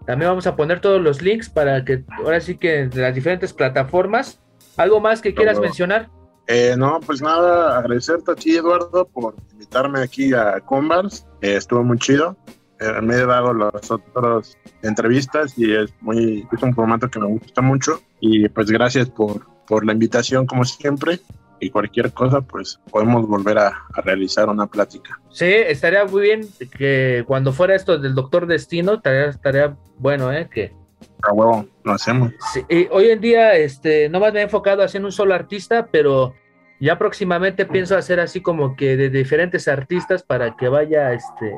También 0.05 0.29
vamos 0.29 0.45
a 0.45 0.55
poner 0.55 0.81
todos 0.81 1.01
los 1.01 1.23
links 1.23 1.49
para 1.49 1.83
que 1.83 2.03
ahora 2.23 2.39
sí 2.41 2.57
que 2.57 2.87
de 2.87 3.01
las 3.01 3.15
diferentes 3.15 3.53
plataformas. 3.53 4.39
¿Algo 4.77 4.99
más 4.99 5.21
que 5.21 5.33
quieras 5.33 5.59
mencionar? 5.59 6.09
Eh, 6.47 6.75
no, 6.77 6.99
pues 6.99 7.21
nada, 7.21 7.77
agradecerte 7.79 8.31
a 8.31 8.35
ti, 8.35 8.55
Eduardo, 8.55 9.05
por 9.05 9.35
invitarme 9.51 10.01
aquí 10.01 10.31
a 10.33 10.59
Convars. 10.59 11.25
Eh, 11.41 11.55
estuvo 11.55 11.83
muy 11.83 11.97
chido. 11.97 12.37
Eh, 12.81 13.01
me 13.01 13.15
he 13.15 13.25
dado 13.25 13.53
las 13.53 13.91
otras 13.91 14.57
entrevistas 14.81 15.53
y 15.55 15.71
es 15.71 15.93
muy 16.01 16.47
es 16.51 16.63
un 16.63 16.73
formato 16.73 17.09
que 17.09 17.19
me 17.19 17.27
gusta 17.27 17.61
mucho 17.61 18.01
y 18.19 18.49
pues 18.49 18.71
gracias 18.71 19.07
por, 19.07 19.45
por 19.67 19.85
la 19.85 19.93
invitación 19.93 20.47
como 20.47 20.65
siempre 20.65 21.19
y 21.59 21.69
cualquier 21.69 22.11
cosa 22.11 22.41
pues 22.41 22.79
podemos 22.89 23.27
volver 23.27 23.59
a, 23.59 23.85
realizar 24.03 24.49
una 24.49 24.65
plática. 24.65 25.19
Sí, 25.29 25.45
estaría 25.45 26.05
muy 26.05 26.23
bien 26.23 26.41
que 26.75 27.23
cuando 27.27 27.53
fuera 27.53 27.75
esto 27.75 27.99
del 27.99 28.15
Doctor 28.15 28.47
Destino 28.47 28.95
estaría, 28.95 29.25
estaría 29.25 29.77
bueno, 29.99 30.33
¿eh? 30.33 30.49
Que, 30.51 30.73
a 31.21 31.33
huevo, 31.33 31.67
lo 31.83 31.91
hacemos. 31.91 32.33
Sí, 32.51 32.65
y 32.67 32.87
hoy 32.89 33.09
en 33.09 33.21
día, 33.21 33.53
este, 33.53 34.09
no 34.09 34.19
más 34.19 34.33
me 34.33 34.39
he 34.39 34.43
enfocado 34.43 34.81
haciendo 34.81 35.07
un 35.07 35.11
solo 35.11 35.35
artista, 35.35 35.87
pero 35.91 36.33
ya 36.79 36.97
próximamente 36.97 37.67
pienso 37.67 37.95
hacer 37.95 38.19
así 38.19 38.41
como 38.41 38.75
que 38.75 38.97
de 38.97 39.11
diferentes 39.11 39.67
artistas 39.67 40.23
para 40.23 40.55
que 40.55 40.67
vaya, 40.67 41.13
este, 41.13 41.53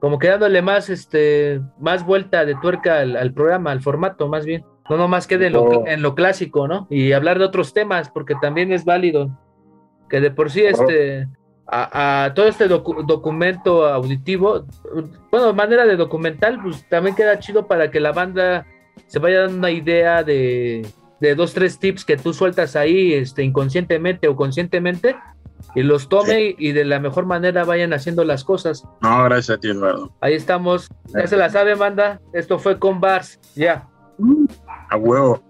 como 0.00 0.18
que 0.18 0.28
dándole 0.28 0.62
más, 0.62 0.90
este, 0.90 1.60
más 1.78 2.04
vuelta 2.04 2.44
de 2.44 2.54
tuerca 2.56 3.00
al, 3.00 3.32
programa, 3.32 3.72
al 3.72 3.80
formato, 3.80 4.28
más 4.28 4.44
bien. 4.44 4.64
No 4.88 4.96
nomás 4.96 5.26
quede 5.26 5.48
en 5.48 6.02
lo, 6.02 6.14
clásico, 6.14 6.66
¿no? 6.66 6.86
Y 6.88 7.12
hablar 7.12 7.38
de 7.38 7.44
otros 7.44 7.74
temas, 7.74 8.08
porque 8.10 8.34
también 8.40 8.72
es 8.72 8.84
válido. 8.84 9.30
Que 10.08 10.20
de 10.20 10.30
por 10.30 10.50
sí, 10.50 10.62
este, 10.62 11.28
a, 11.66 12.32
todo 12.34 12.46
este 12.46 12.68
documento 12.68 13.86
auditivo, 13.86 14.64
bueno, 15.30 15.52
manera 15.52 15.84
de 15.84 15.96
documental, 15.96 16.58
pues 16.62 16.88
también 16.88 17.14
queda 17.14 17.38
chido 17.38 17.66
para 17.66 17.90
que 17.90 18.00
la 18.00 18.12
banda 18.12 18.66
se 19.06 19.18
vaya 19.18 19.42
dando 19.42 19.58
una 19.58 19.70
idea 19.70 20.22
de, 20.22 20.86
de 21.20 21.34
dos, 21.34 21.52
tres 21.52 21.78
tips 21.78 22.04
que 22.04 22.16
tú 22.16 22.32
sueltas 22.32 22.76
ahí, 22.76 23.12
este, 23.12 23.42
inconscientemente 23.42 24.28
o 24.28 24.36
conscientemente, 24.36 25.16
y 25.74 25.82
los 25.82 26.08
tome 26.08 26.54
y 26.58 26.72
de 26.72 26.84
la 26.84 27.00
mejor 27.00 27.26
manera 27.26 27.64
vayan 27.64 27.92
haciendo 27.92 28.24
las 28.24 28.44
cosas. 28.44 28.84
No, 29.00 29.24
gracias 29.24 29.58
a 29.58 29.60
ti, 29.60 29.68
Eduardo. 29.68 30.12
Ahí 30.20 30.34
estamos. 30.34 30.88
Ya 31.06 31.26
se 31.26 31.36
la 31.36 31.50
sabe, 31.50 31.76
manda. 31.76 32.20
Esto 32.32 32.58
fue 32.58 32.78
con 32.78 33.00
Bars. 33.00 33.38
Ya. 33.54 33.88
A 34.90 34.96
huevo. 34.96 35.42